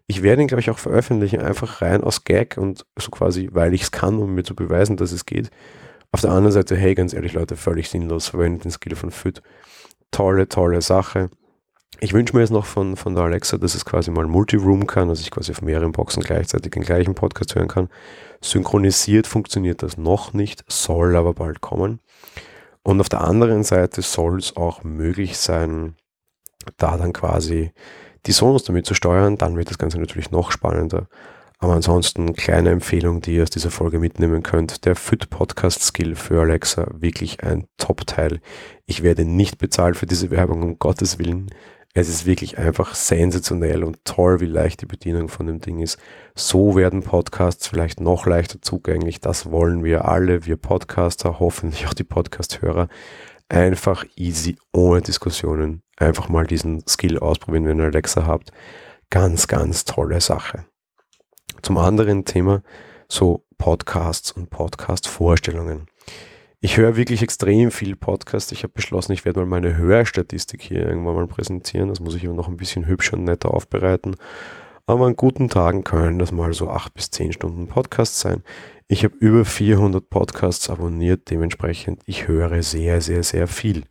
Ich 0.07 0.23
werde 0.23 0.43
ihn, 0.43 0.49
glaube 0.49 0.61
ich, 0.61 0.71
auch 0.71 0.79
veröffentlichen, 0.79 1.41
einfach 1.41 1.83
rein 1.83 2.05
aus 2.05 2.23
Gag 2.23 2.57
und 2.57 2.87
so 2.97 3.11
quasi, 3.11 3.49
weil 3.53 3.75
ich 3.75 3.83
es 3.83 3.91
kann, 3.91 4.19
um 4.19 4.37
mir 4.37 4.45
zu 4.45 4.55
beweisen, 4.55 4.97
dass 4.97 5.11
es 5.11 5.27
geht. 5.27 5.51
Auf 6.13 6.21
der 6.21 6.31
anderen 6.31 6.53
Seite, 6.53 6.77
hey, 6.77 6.95
ganz 6.95 7.13
ehrlich, 7.13 7.33
Leute, 7.33 7.57
völlig 7.57 7.91
sinnlos, 7.91 8.29
verwendet 8.29 8.65
den 8.65 8.71
Skill 8.71 8.95
von 8.95 9.11
FIT. 9.11 9.43
Tolle, 10.13 10.49
tolle 10.49 10.83
Sache. 10.83 11.31
Ich 12.01 12.13
wünsche 12.13 12.35
mir 12.35 12.43
jetzt 12.43 12.51
noch 12.51 12.67
von, 12.67 12.97
von 12.97 13.15
der 13.15 13.25
Alexa, 13.25 13.57
dass 13.57 13.75
es 13.75 13.85
quasi 13.85 14.11
mal 14.11 14.27
Multiroom 14.27 14.87
kann, 14.87 15.09
dass 15.09 15.21
ich 15.21 15.31
quasi 15.31 15.53
auf 15.53 15.63
mehreren 15.63 15.93
Boxen 15.93 16.23
gleichzeitig 16.23 16.73
den 16.73 16.83
gleichen 16.83 17.15
Podcast 17.15 17.55
hören 17.55 17.69
kann. 17.69 17.89
Synchronisiert 18.43 19.27
funktioniert 19.27 19.83
das 19.83 19.97
noch 19.97 20.35
nicht, 20.35 20.65
soll 20.69 21.17
aber 21.17 21.33
bald 21.33 21.63
kommen. 21.63 22.01
Und 22.83 23.01
auf 23.01 23.09
der 23.09 23.23
anderen 23.23 23.65
Seite 23.65 24.03
soll 24.03 24.39
es 24.39 24.57
auch 24.57 24.85
möglich 24.85 25.39
sein, 25.39 25.97
da 26.77 26.97
dann 26.99 27.13
quasi 27.13 27.73
die 28.27 28.33
Sonos 28.33 28.65
damit 28.65 28.87
zu 28.87 28.95
steuern. 28.95 29.39
Dann 29.39 29.57
wird 29.57 29.71
das 29.71 29.79
Ganze 29.79 29.99
natürlich 29.99 30.31
noch 30.31 30.53
spannender. 30.53 31.09
Aber 31.59 31.73
ansonsten 31.73 32.35
kleine 32.35 32.71
Empfehlung, 32.71 33.23
die 33.23 33.37
ihr 33.37 33.43
aus 33.43 33.51
dieser 33.51 33.71
Folge 33.71 33.99
mitnehmen 33.99 34.43
könnt. 34.43 34.85
Der 34.85 34.95
FIT 34.95 35.31
Podcast 35.31 35.83
Skill 35.83 36.15
für 36.15 36.43
Alexa, 36.43 36.87
wirklich 36.93 37.43
ein 37.43 37.67
Top-Teil. 37.79 38.41
Ich 38.85 39.03
werde 39.03 39.25
nicht 39.25 39.57
bezahlt 39.57 39.97
für 39.97 40.07
diese 40.07 40.31
Werbung, 40.31 40.63
um 40.63 40.79
Gottes 40.79 41.19
Willen. 41.19 41.51
Es 41.99 42.11
ist 42.11 42.27
wirklich 42.27 42.59
einfach 42.59 42.95
sensationell 42.95 43.83
und 43.83 44.05
toll, 44.05 44.41
wie 44.41 44.47
leicht 44.47 44.83
die 44.83 44.87
Bedienung 44.87 45.31
von 45.31 45.47
dem 45.47 45.61
Ding 45.61 45.81
ist. 45.81 45.97
So 46.35 46.77
werden 46.77 47.03
Podcasts 47.03 47.69
vielleicht 47.69 48.03
noch 48.03 48.27
leichter 48.27 48.61
zugänglich. 48.61 49.23
Das 49.23 49.51
wollen 49.51 49.83
wir 49.83 50.05
alle, 50.05 50.45
wir 50.45 50.59
Podcaster, 50.59 51.41
hoffentlich 51.41 51.87
auch 51.87 51.95
die 51.95 52.05
Podcast-Hörer. 52.05 52.89
Einfach 53.49 54.05
easy, 54.15 54.59
ohne 54.75 55.01
Diskussionen. 55.01 55.81
Einfach 55.97 56.29
mal 56.29 56.47
diesen 56.47 56.87
Skill 56.87 57.19
ausprobieren, 57.19 57.65
wenn 57.65 57.79
ihr 57.79 57.87
Alexa 57.87 58.27
habt. 58.27 58.53
Ganz, 59.09 59.49
ganz 59.49 59.87
tolle 59.87 60.21
Sache. 60.21 60.67
Zum 61.63 61.79
anderen 61.79 62.27
Thema 62.27 62.63
so 63.09 63.47
Podcasts 63.57 64.33
und 64.33 64.51
Podcast-Vorstellungen. 64.51 65.87
Ich 66.61 66.79
höre 66.79 66.97
wirklich 66.97 67.23
extrem 67.23 67.71
viel 67.71 67.97
Podcast. 67.97 68.51
Ich 68.51 68.63
habe 68.63 68.73
beschlossen, 68.73 69.13
ich 69.13 69.25
werde 69.25 69.41
mal 69.41 69.47
meine 69.47 69.77
Hörstatistik 69.77 70.63
hier 70.63 70.87
irgendwann 70.87 71.15
mal 71.15 71.27
präsentieren. 71.27 71.91
Das 71.91 72.01
muss 72.01 72.15
ich 72.15 72.25
aber 72.25 72.35
noch 72.35 72.49
ein 72.49 72.57
bisschen 72.57 72.87
hübscher 72.87 73.17
und 73.17 73.25
netter 73.25 73.53
aufbereiten. 73.53 74.17
Aber 74.87 75.07
an 75.07 75.17
guten 75.17 75.49
Tagen 75.51 75.85
können 75.85 76.19
das 76.19 76.33
mal 76.33 76.55
so 76.55 76.71
acht 76.71 76.95
bis 76.95 77.11
zehn 77.11 77.33
Stunden 77.33 77.67
Podcast 77.67 78.21
sein. 78.21 78.43
Ich 78.89 79.05
habe 79.05 79.17
über 79.17 79.45
400 79.45 80.09
Podcasts 80.09 80.71
abonniert, 80.71 81.29
dementsprechend 81.29 82.03
ich 82.07 82.29
höre 82.29 82.63
sehr, 82.63 83.01
sehr, 83.01 83.23
sehr 83.23 83.49
viel. 83.49 83.83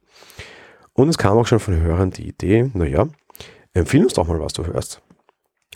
Und 0.93 1.09
es 1.09 1.17
kam 1.17 1.37
auch 1.37 1.45
schon 1.45 1.59
von 1.59 1.75
Hörern 1.81 2.11
die 2.11 2.27
Idee, 2.29 2.71
naja, 2.73 3.09
empfehle 3.73 4.05
uns 4.05 4.13
doch 4.13 4.27
mal, 4.27 4.39
was 4.39 4.53
du 4.53 4.65
hörst. 4.65 5.01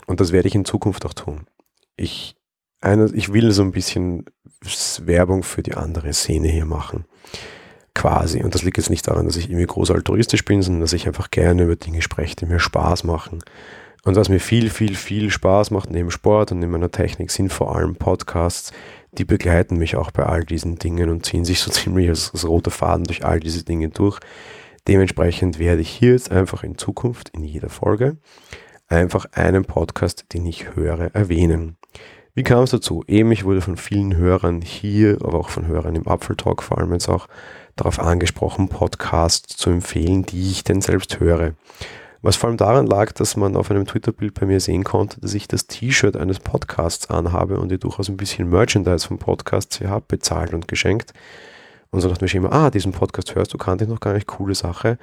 Und 0.06 0.20
das 0.20 0.32
werde 0.32 0.48
ich 0.48 0.54
in 0.54 0.64
Zukunft 0.64 1.04
auch 1.04 1.12
tun. 1.12 1.46
Ich, 1.96 2.34
eine, 2.80 3.10
ich 3.14 3.32
will 3.32 3.52
so 3.52 3.62
ein 3.62 3.72
bisschen 3.72 4.24
Werbung 5.02 5.42
für 5.42 5.62
die 5.62 5.74
andere 5.74 6.12
Szene 6.12 6.48
hier 6.48 6.66
machen. 6.66 7.04
Quasi. 7.94 8.42
Und 8.42 8.54
das 8.54 8.62
liegt 8.62 8.76
jetzt 8.76 8.90
nicht 8.90 9.06
daran, 9.08 9.26
dass 9.26 9.36
ich 9.36 9.50
irgendwie 9.50 9.66
groß 9.66 9.90
altruistisch 9.90 10.44
bin, 10.44 10.62
sondern 10.62 10.80
dass 10.80 10.92
ich 10.92 11.06
einfach 11.06 11.30
gerne 11.30 11.64
über 11.64 11.76
Dinge 11.76 12.02
spreche, 12.02 12.36
die 12.36 12.46
mir 12.46 12.60
Spaß 12.60 13.04
machen. 13.04 13.42
Und 14.04 14.16
was 14.16 14.28
mir 14.28 14.40
viel, 14.40 14.70
viel, 14.70 14.94
viel 14.94 15.30
Spaß 15.30 15.70
macht 15.70 15.90
neben 15.90 16.10
Sport 16.10 16.52
und 16.52 16.60
neben 16.60 16.72
meiner 16.72 16.90
Technik, 16.90 17.30
sind 17.30 17.52
vor 17.52 17.74
allem 17.76 17.96
Podcasts, 17.96 18.72
die 19.12 19.24
begleiten 19.24 19.76
mich 19.76 19.96
auch 19.96 20.10
bei 20.10 20.24
all 20.24 20.44
diesen 20.44 20.76
Dingen 20.76 21.10
und 21.10 21.26
ziehen 21.26 21.44
sich 21.44 21.60
so 21.60 21.70
ziemlich 21.72 22.08
als, 22.08 22.30
als 22.32 22.46
roter 22.46 22.70
Faden 22.70 23.04
durch 23.04 23.24
all 23.24 23.40
diese 23.40 23.64
Dinge 23.64 23.88
durch. 23.88 24.18
Dementsprechend 24.88 25.58
werde 25.58 25.82
ich 25.82 25.90
hier 25.90 26.12
jetzt 26.12 26.30
einfach 26.30 26.62
in 26.62 26.78
Zukunft 26.78 27.28
in 27.30 27.44
jeder 27.44 27.68
Folge 27.68 28.16
einfach 28.88 29.26
einen 29.32 29.64
Podcast, 29.64 30.26
den 30.32 30.46
ich 30.46 30.74
höre, 30.74 31.14
erwähnen. 31.14 31.76
Wie 32.34 32.44
kam 32.44 32.62
es 32.62 32.70
dazu? 32.70 33.02
Eben, 33.08 33.32
ich 33.32 33.44
wurde 33.44 33.60
von 33.60 33.76
vielen 33.76 34.16
Hörern 34.16 34.60
hier, 34.62 35.18
aber 35.22 35.38
auch 35.38 35.48
von 35.48 35.66
Hörern 35.66 35.96
im 35.96 36.06
Apfeltalk 36.06 36.62
vor 36.62 36.78
allem 36.78 36.92
jetzt 36.92 37.08
auch 37.08 37.26
darauf 37.74 37.98
angesprochen, 37.98 38.68
Podcasts 38.68 39.56
zu 39.56 39.70
empfehlen, 39.70 40.24
die 40.24 40.50
ich 40.50 40.62
denn 40.62 40.80
selbst 40.80 41.18
höre. 41.18 41.54
Was 42.22 42.36
vor 42.36 42.48
allem 42.48 42.56
daran 42.58 42.86
lag, 42.86 43.12
dass 43.12 43.36
man 43.36 43.56
auf 43.56 43.70
einem 43.70 43.86
Twitter-Bild 43.86 44.38
bei 44.38 44.46
mir 44.46 44.60
sehen 44.60 44.84
konnte, 44.84 45.20
dass 45.20 45.34
ich 45.34 45.48
das 45.48 45.66
T-Shirt 45.66 46.16
eines 46.16 46.38
Podcasts 46.38 47.10
anhabe 47.10 47.58
und 47.58 47.72
ihr 47.72 47.78
durchaus 47.78 48.08
ein 48.08 48.16
bisschen 48.16 48.50
Merchandise 48.50 49.08
vom 49.08 49.18
Podcast 49.18 49.78
hier 49.78 49.88
habe, 49.88 50.04
bezahlt 50.06 50.52
und 50.52 50.68
geschenkt. 50.68 51.14
Und 51.90 52.02
so 52.02 52.08
dachte 52.08 52.26
ich 52.26 52.34
immer, 52.34 52.52
ah, 52.52 52.70
diesen 52.70 52.92
Podcast 52.92 53.34
hörst 53.34 53.52
du, 53.54 53.58
kannte 53.58 53.84
ich 53.84 53.90
noch 53.90 54.00
gar 54.00 54.12
nicht, 54.12 54.26
coole 54.26 54.54
Sache. 54.54 54.98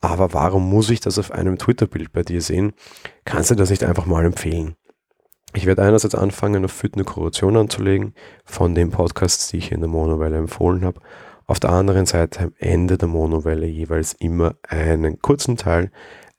Aber 0.00 0.32
warum 0.32 0.68
muss 0.68 0.90
ich 0.90 1.00
das 1.00 1.18
auf 1.18 1.32
einem 1.32 1.58
Twitter-Bild 1.58 2.12
bei 2.12 2.22
dir 2.22 2.42
sehen? 2.42 2.72
Kannst 3.24 3.50
du 3.50 3.56
das 3.56 3.70
nicht 3.70 3.82
einfach 3.82 4.06
mal 4.06 4.24
empfehlen? 4.24 4.76
Ich 5.54 5.64
werde 5.64 5.82
einerseits 5.82 6.14
anfangen, 6.14 6.64
auf 6.64 6.72
Fit 6.72 6.94
eine 6.94 7.04
Kuration 7.04 7.56
anzulegen 7.56 8.14
von 8.44 8.74
den 8.74 8.90
Podcasts, 8.90 9.48
die 9.48 9.58
ich 9.58 9.72
in 9.72 9.80
der 9.80 9.88
Monowelle 9.88 10.36
empfohlen 10.36 10.84
habe. 10.84 11.00
Auf 11.46 11.58
der 11.58 11.70
anderen 11.70 12.04
Seite 12.04 12.40
am 12.40 12.52
Ende 12.58 12.98
der 12.98 13.08
Monowelle 13.08 13.66
jeweils 13.66 14.12
immer 14.12 14.56
einen 14.68 15.20
kurzen 15.20 15.56
Teil 15.56 15.90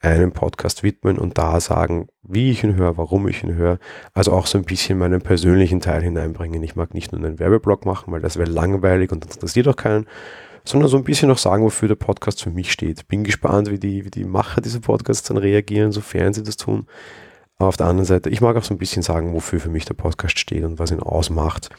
einem 0.02 0.32
Podcast 0.32 0.84
widmen 0.84 1.18
und 1.18 1.38
da 1.38 1.60
sagen, 1.60 2.08
wie 2.24 2.52
ich 2.52 2.64
ihn 2.64 2.76
höre, 2.76 2.98
warum 2.98 3.28
ich 3.28 3.44
ihn 3.44 3.56
höre. 3.56 3.80
Also 4.14 4.32
auch 4.32 4.46
so 4.46 4.58
ein 4.58 4.64
bisschen 4.64 4.98
meinen 4.98 5.22
persönlichen 5.22 5.82
Teil 5.82 6.02
hineinbringen. 6.02 6.64
Ich 6.64 6.76
mag 6.76 6.94
nicht 6.94 7.12
nur 7.12 7.22
einen 7.22 7.40
Werbeblock 7.40 7.86
machen, 7.86 8.14
weil 8.14 8.22
das 8.22 8.38
wäre 8.38 8.50
langweilig 8.50 9.12
und 9.12 9.26
das 9.26 9.36
interessiert 9.36 9.68
auch 9.68 9.76
keinen, 9.76 10.06
sondern 10.64 10.90
so 10.90 10.98
ein 10.98 11.04
bisschen 11.04 11.28
noch 11.28 11.38
sagen, 11.38 11.64
wofür 11.64 11.88
der 11.88 11.96
Podcast 11.96 12.44
für 12.44 12.52
mich 12.52 12.72
steht. 12.72 13.08
Bin 13.08 13.24
gespannt, 13.24 13.70
wie 13.72 13.80
die, 13.80 14.06
wie 14.06 14.12
die 14.12 14.24
Macher 14.24 14.62
dieser 14.62 14.80
Podcasts 14.80 15.28
dann 15.28 15.38
reagieren, 15.38 15.92
sofern 15.92 16.34
sie 16.34 16.44
das 16.44 16.56
tun. 16.56 16.86
Aber 17.60 17.68
auf 17.68 17.78
der 17.78 17.88
anderen 17.88 18.06
Seite, 18.06 18.30
ich 18.30 18.42
mag 18.42 18.56
auch 18.56 18.64
so 18.64 18.74
ein 18.74 18.78
bisschen 18.78 19.04
sagen, 19.04 19.34
wofür 19.34 19.60
für 19.60 19.70
mich 19.70 19.86
der 19.86 19.94
Podcast 19.94 20.40
steht 20.40 20.64
und 20.64 20.80
was 20.80 20.92
ihn 20.92 21.02
ausmacht. 21.02 21.70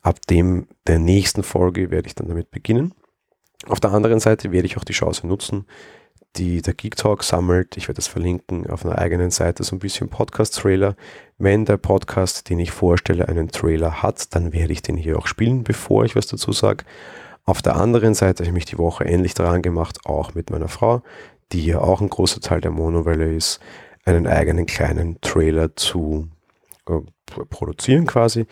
Ab 0.00 0.20
dem 0.30 0.68
der 0.86 1.00
nächsten 1.00 1.42
Folge 1.42 1.90
werde 1.90 2.06
ich 2.06 2.14
dann 2.14 2.28
damit 2.28 2.50
beginnen. 2.50 2.94
Auf 3.66 3.80
der 3.80 3.92
anderen 3.92 4.20
Seite 4.20 4.52
werde 4.52 4.66
ich 4.66 4.76
auch 4.76 4.84
die 4.84 4.92
Chance 4.92 5.26
nutzen, 5.26 5.66
die 6.36 6.62
der 6.62 6.74
Geek 6.74 6.94
Talk 6.94 7.24
sammelt. 7.24 7.76
Ich 7.76 7.88
werde 7.88 7.96
das 7.96 8.06
verlinken 8.06 8.70
auf 8.70 8.86
einer 8.86 8.96
eigenen 8.96 9.32
Seite, 9.32 9.64
so 9.64 9.74
ein 9.74 9.80
bisschen 9.80 10.08
Podcast-Trailer. 10.08 10.94
Wenn 11.36 11.64
der 11.64 11.78
Podcast, 11.78 12.48
den 12.48 12.60
ich 12.60 12.70
vorstelle, 12.70 13.28
einen 13.28 13.48
Trailer 13.48 14.04
hat, 14.04 14.34
dann 14.36 14.52
werde 14.52 14.72
ich 14.72 14.82
den 14.82 14.96
hier 14.96 15.18
auch 15.18 15.26
spielen, 15.26 15.64
bevor 15.64 16.04
ich 16.04 16.14
was 16.14 16.28
dazu 16.28 16.52
sage. 16.52 16.84
Auf 17.44 17.60
der 17.60 17.74
anderen 17.74 18.14
Seite 18.14 18.44
habe 18.44 18.50
ich 18.50 18.54
mich 18.54 18.66
die 18.66 18.78
Woche 18.78 19.04
ähnlich 19.04 19.34
daran 19.34 19.62
gemacht, 19.62 19.98
auch 20.04 20.34
mit 20.34 20.50
meiner 20.50 20.68
Frau, 20.68 21.02
die 21.50 21.66
ja 21.66 21.80
auch 21.80 22.00
ein 22.00 22.10
großer 22.10 22.40
Teil 22.40 22.60
der 22.60 22.70
Monowelle 22.70 23.34
ist, 23.34 23.58
einen 24.08 24.26
eigenen 24.26 24.66
kleinen 24.66 25.20
Trailer 25.20 25.76
zu 25.76 26.28
äh, 26.88 27.00
produzieren 27.50 28.06
quasi. 28.06 28.46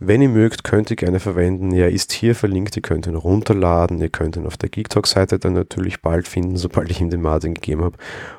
Wenn 0.00 0.20
ihr 0.20 0.28
mögt, 0.28 0.64
könnt 0.64 0.90
ihr 0.90 0.96
gerne 0.96 1.20
verwenden. 1.20 1.72
Er 1.72 1.90
ist 1.90 2.12
hier 2.12 2.34
verlinkt, 2.34 2.76
ihr 2.76 2.82
könnt 2.82 3.06
ihn 3.06 3.14
runterladen, 3.14 4.00
ihr 4.00 4.08
könnt 4.08 4.36
ihn 4.36 4.46
auf 4.46 4.56
der 4.56 4.68
GeekTalk-Seite 4.68 5.38
dann 5.38 5.52
natürlich 5.52 6.02
bald 6.02 6.26
finden, 6.26 6.56
sobald 6.56 6.90
ich 6.90 7.00
ihm 7.00 7.10
den 7.10 7.22
Martin 7.22 7.54
gegeben 7.54 7.84
habe. 7.84 7.96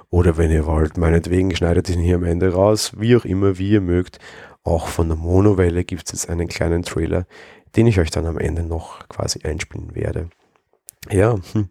Oder 0.10 0.38
wenn 0.38 0.52
ihr 0.52 0.66
wollt, 0.66 0.98
meinetwegen 0.98 1.56
schneidet 1.56 1.90
ihn 1.90 2.00
hier 2.00 2.18
am 2.18 2.24
Ende 2.24 2.54
raus, 2.54 2.94
wie 2.98 3.16
auch 3.16 3.26
immer, 3.26 3.58
wie 3.58 3.72
ihr 3.72 3.82
mögt. 3.82 4.20
Auch 4.64 4.88
von 4.88 5.08
der 5.08 5.18
Monowelle 5.18 5.84
gibt 5.86 6.06
es 6.06 6.12
jetzt 6.12 6.30
einen 6.30 6.48
kleinen 6.48 6.84
Trailer, 6.84 7.26
den 7.76 7.88
ich 7.88 8.00
euch 8.00 8.12
dann 8.12 8.26
am 8.26 8.38
Ende 8.38 8.64
noch 8.64 9.08
quasi 9.08 9.40
einspielen 9.44 9.96
werde. 9.96 10.30
Ja, 11.10 11.36
hm. 11.54 11.70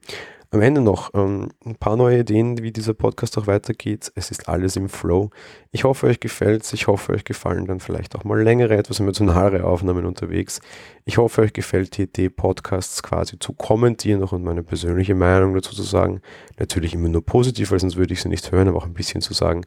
Am 0.54 0.62
Ende 0.62 0.80
noch 0.80 1.10
ähm, 1.14 1.48
ein 1.66 1.74
paar 1.74 1.96
neue 1.96 2.20
Ideen, 2.20 2.62
wie 2.62 2.70
dieser 2.70 2.94
Podcast 2.94 3.36
auch 3.36 3.48
weitergeht. 3.48 4.12
Es 4.14 4.30
ist 4.30 4.48
alles 4.48 4.76
im 4.76 4.88
Flow. 4.88 5.30
Ich 5.72 5.82
hoffe, 5.82 6.06
euch 6.06 6.20
gefällt 6.20 6.62
es. 6.62 6.72
Ich 6.72 6.86
hoffe, 6.86 7.12
euch 7.12 7.24
gefallen 7.24 7.66
dann 7.66 7.80
vielleicht 7.80 8.14
auch 8.14 8.22
mal 8.22 8.40
längere, 8.40 8.76
etwas 8.76 9.00
emotionalere 9.00 9.64
Aufnahmen 9.64 10.06
unterwegs. 10.06 10.60
Ich 11.04 11.18
hoffe, 11.18 11.42
euch 11.42 11.54
gefällt 11.54 11.96
die 11.96 12.02
Idee, 12.02 12.28
Podcasts 12.28 13.02
quasi 13.02 13.36
zu 13.36 13.52
kommentieren 13.52 14.20
noch 14.20 14.30
und 14.30 14.44
meine 14.44 14.62
persönliche 14.62 15.16
Meinung 15.16 15.54
dazu 15.54 15.74
zu 15.74 15.82
sagen. 15.82 16.20
Natürlich 16.56 16.94
immer 16.94 17.08
nur 17.08 17.26
positiv, 17.26 17.72
weil 17.72 17.80
sonst 17.80 17.96
würde 17.96 18.14
ich 18.14 18.22
sie 18.22 18.28
nicht 18.28 18.52
hören, 18.52 18.68
aber 18.68 18.78
auch 18.78 18.86
ein 18.86 18.94
bisschen 18.94 19.22
zu 19.22 19.34
sagen, 19.34 19.64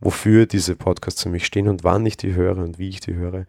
wofür 0.00 0.46
diese 0.46 0.74
Podcasts 0.74 1.22
für 1.22 1.28
mich 1.28 1.44
stehen 1.44 1.68
und 1.68 1.84
wann 1.84 2.06
ich 2.06 2.16
die 2.16 2.32
höre 2.34 2.56
und 2.56 2.78
wie 2.78 2.88
ich 2.88 3.00
die 3.00 3.12
höre. 3.12 3.44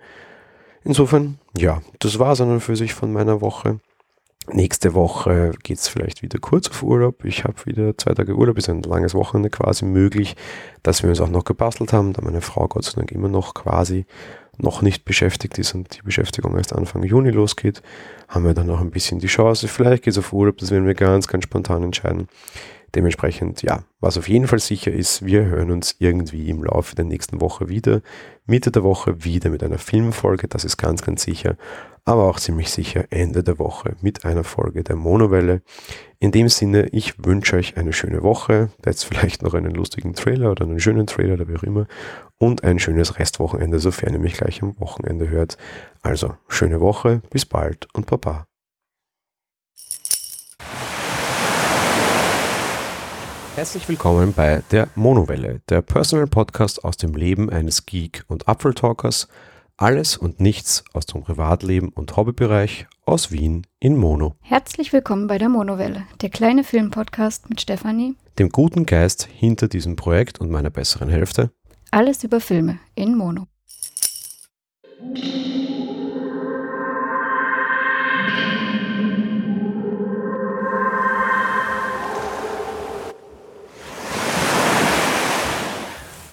Insofern, 0.83 1.37
ja, 1.57 1.81
das 1.99 2.19
war 2.19 2.33
es 2.33 2.41
an 2.41 2.51
und 2.51 2.59
für 2.59 2.75
sich 2.75 2.93
von 2.93 3.13
meiner 3.13 3.39
Woche. 3.39 3.79
Nächste 4.47 4.95
Woche 4.95 5.51
geht 5.63 5.77
es 5.77 5.87
vielleicht 5.87 6.23
wieder 6.23 6.39
kurz 6.39 6.67
auf 6.67 6.81
Urlaub. 6.81 7.23
Ich 7.25 7.43
habe 7.43 7.65
wieder 7.65 7.95
zwei 7.97 8.13
Tage 8.13 8.35
Urlaub, 8.35 8.57
ist 8.57 8.69
ein 8.69 8.81
langes 8.81 9.13
Wochenende 9.13 9.49
quasi 9.49 9.85
möglich, 9.85 10.35
dass 10.81 11.03
wir 11.03 11.09
uns 11.09 11.21
auch 11.21 11.29
noch 11.29 11.45
gebastelt 11.45 11.93
haben, 11.93 12.13
da 12.13 12.21
meine 12.23 12.41
Frau 12.41 12.67
Gott 12.67 12.83
sei 12.83 12.93
Dank 12.95 13.11
immer 13.11 13.29
noch 13.29 13.53
quasi 13.53 14.05
noch 14.57 14.81
nicht 14.81 15.05
beschäftigt 15.05 15.57
ist 15.59 15.75
und 15.75 15.95
die 15.95 16.01
Beschäftigung 16.01 16.57
erst 16.57 16.73
Anfang 16.73 17.03
Juni 17.03 17.29
losgeht, 17.29 17.81
haben 18.27 18.45
wir 18.45 18.53
dann 18.53 18.67
noch 18.67 18.81
ein 18.81 18.91
bisschen 18.91 19.19
die 19.19 19.27
Chance. 19.27 19.67
Vielleicht 19.67 20.03
geht 20.03 20.13
es 20.13 20.17
auf 20.17 20.33
Urlaub, 20.33 20.57
das 20.57 20.71
werden 20.71 20.85
wir 20.85 20.95
ganz, 20.95 21.27
ganz 21.27 21.43
spontan 21.43 21.83
entscheiden. 21.83 22.27
Dementsprechend, 22.93 23.61
ja, 23.61 23.83
was 24.01 24.17
auf 24.17 24.27
jeden 24.27 24.47
Fall 24.47 24.59
sicher 24.59 24.91
ist, 24.91 25.25
wir 25.25 25.45
hören 25.45 25.71
uns 25.71 25.95
irgendwie 25.99 26.49
im 26.49 26.63
Laufe 26.63 26.93
der 26.93 27.05
nächsten 27.05 27.39
Woche 27.39 27.69
wieder. 27.69 28.01
Mitte 28.45 28.69
der 28.69 28.83
Woche 28.83 29.23
wieder 29.23 29.49
mit 29.49 29.63
einer 29.63 29.77
Filmfolge, 29.77 30.49
das 30.49 30.65
ist 30.65 30.75
ganz, 30.75 31.01
ganz 31.01 31.23
sicher. 31.23 31.55
Aber 32.03 32.23
auch 32.23 32.39
ziemlich 32.39 32.69
sicher 32.69 33.05
Ende 33.09 33.43
der 33.43 33.59
Woche 33.59 33.95
mit 34.01 34.25
einer 34.25 34.43
Folge 34.43 34.83
der 34.83 34.95
Monowelle. 34.95 35.61
In 36.19 36.31
dem 36.31 36.49
Sinne, 36.49 36.87
ich 36.87 37.23
wünsche 37.23 37.55
euch 37.55 37.77
eine 37.77 37.93
schöne 37.93 38.23
Woche. 38.23 38.69
Jetzt 38.85 39.05
vielleicht 39.05 39.43
noch 39.43 39.53
einen 39.53 39.73
lustigen 39.73 40.13
Trailer 40.13 40.51
oder 40.51 40.65
einen 40.65 40.79
schönen 40.79 41.07
Trailer 41.07 41.35
oder 41.35 41.47
wie 41.47 41.55
auch 41.55 41.63
immer. 41.63 41.87
Und 42.39 42.63
ein 42.63 42.79
schönes 42.79 43.19
Restwochenende, 43.19 43.79
sofern 43.79 44.13
ihr 44.13 44.19
mich 44.19 44.33
gleich 44.33 44.61
am 44.63 44.77
Wochenende 44.79 45.29
hört. 45.29 45.57
Also, 46.01 46.35
schöne 46.47 46.81
Woche, 46.81 47.21
bis 47.29 47.45
bald 47.45 47.87
und 47.93 48.07
Baba. 48.07 48.50
Herzlich 53.61 53.87
willkommen 53.87 54.33
bei 54.33 54.63
der 54.71 54.87
Monowelle, 54.95 55.61
der 55.69 55.83
Personal 55.83 56.25
Podcast 56.25 56.83
aus 56.83 56.97
dem 56.97 57.13
Leben 57.13 57.51
eines 57.51 57.85
Geek- 57.85 58.23
und 58.27 58.47
Apfeltalkers. 58.47 59.27
Alles 59.77 60.17
und 60.17 60.39
nichts 60.39 60.83
aus 60.93 61.05
dem 61.05 61.21
Privatleben 61.21 61.89
und 61.89 62.17
Hobbybereich 62.17 62.87
aus 63.05 63.31
Wien 63.31 63.67
in 63.79 63.97
Mono. 63.97 64.33
Herzlich 64.41 64.93
willkommen 64.93 65.27
bei 65.27 65.37
der 65.37 65.49
Monowelle, 65.49 66.07
der 66.21 66.31
kleine 66.31 66.63
Filmpodcast 66.63 67.51
mit 67.51 67.61
Stefanie, 67.61 68.15
dem 68.39 68.49
guten 68.49 68.87
Geist 68.87 69.29
hinter 69.31 69.67
diesem 69.67 69.95
Projekt 69.95 70.41
und 70.41 70.49
meiner 70.49 70.71
besseren 70.71 71.09
Hälfte. 71.09 71.51
Alles 71.91 72.23
über 72.23 72.39
Filme 72.39 72.79
in 72.95 73.15
Mono. 73.15 73.45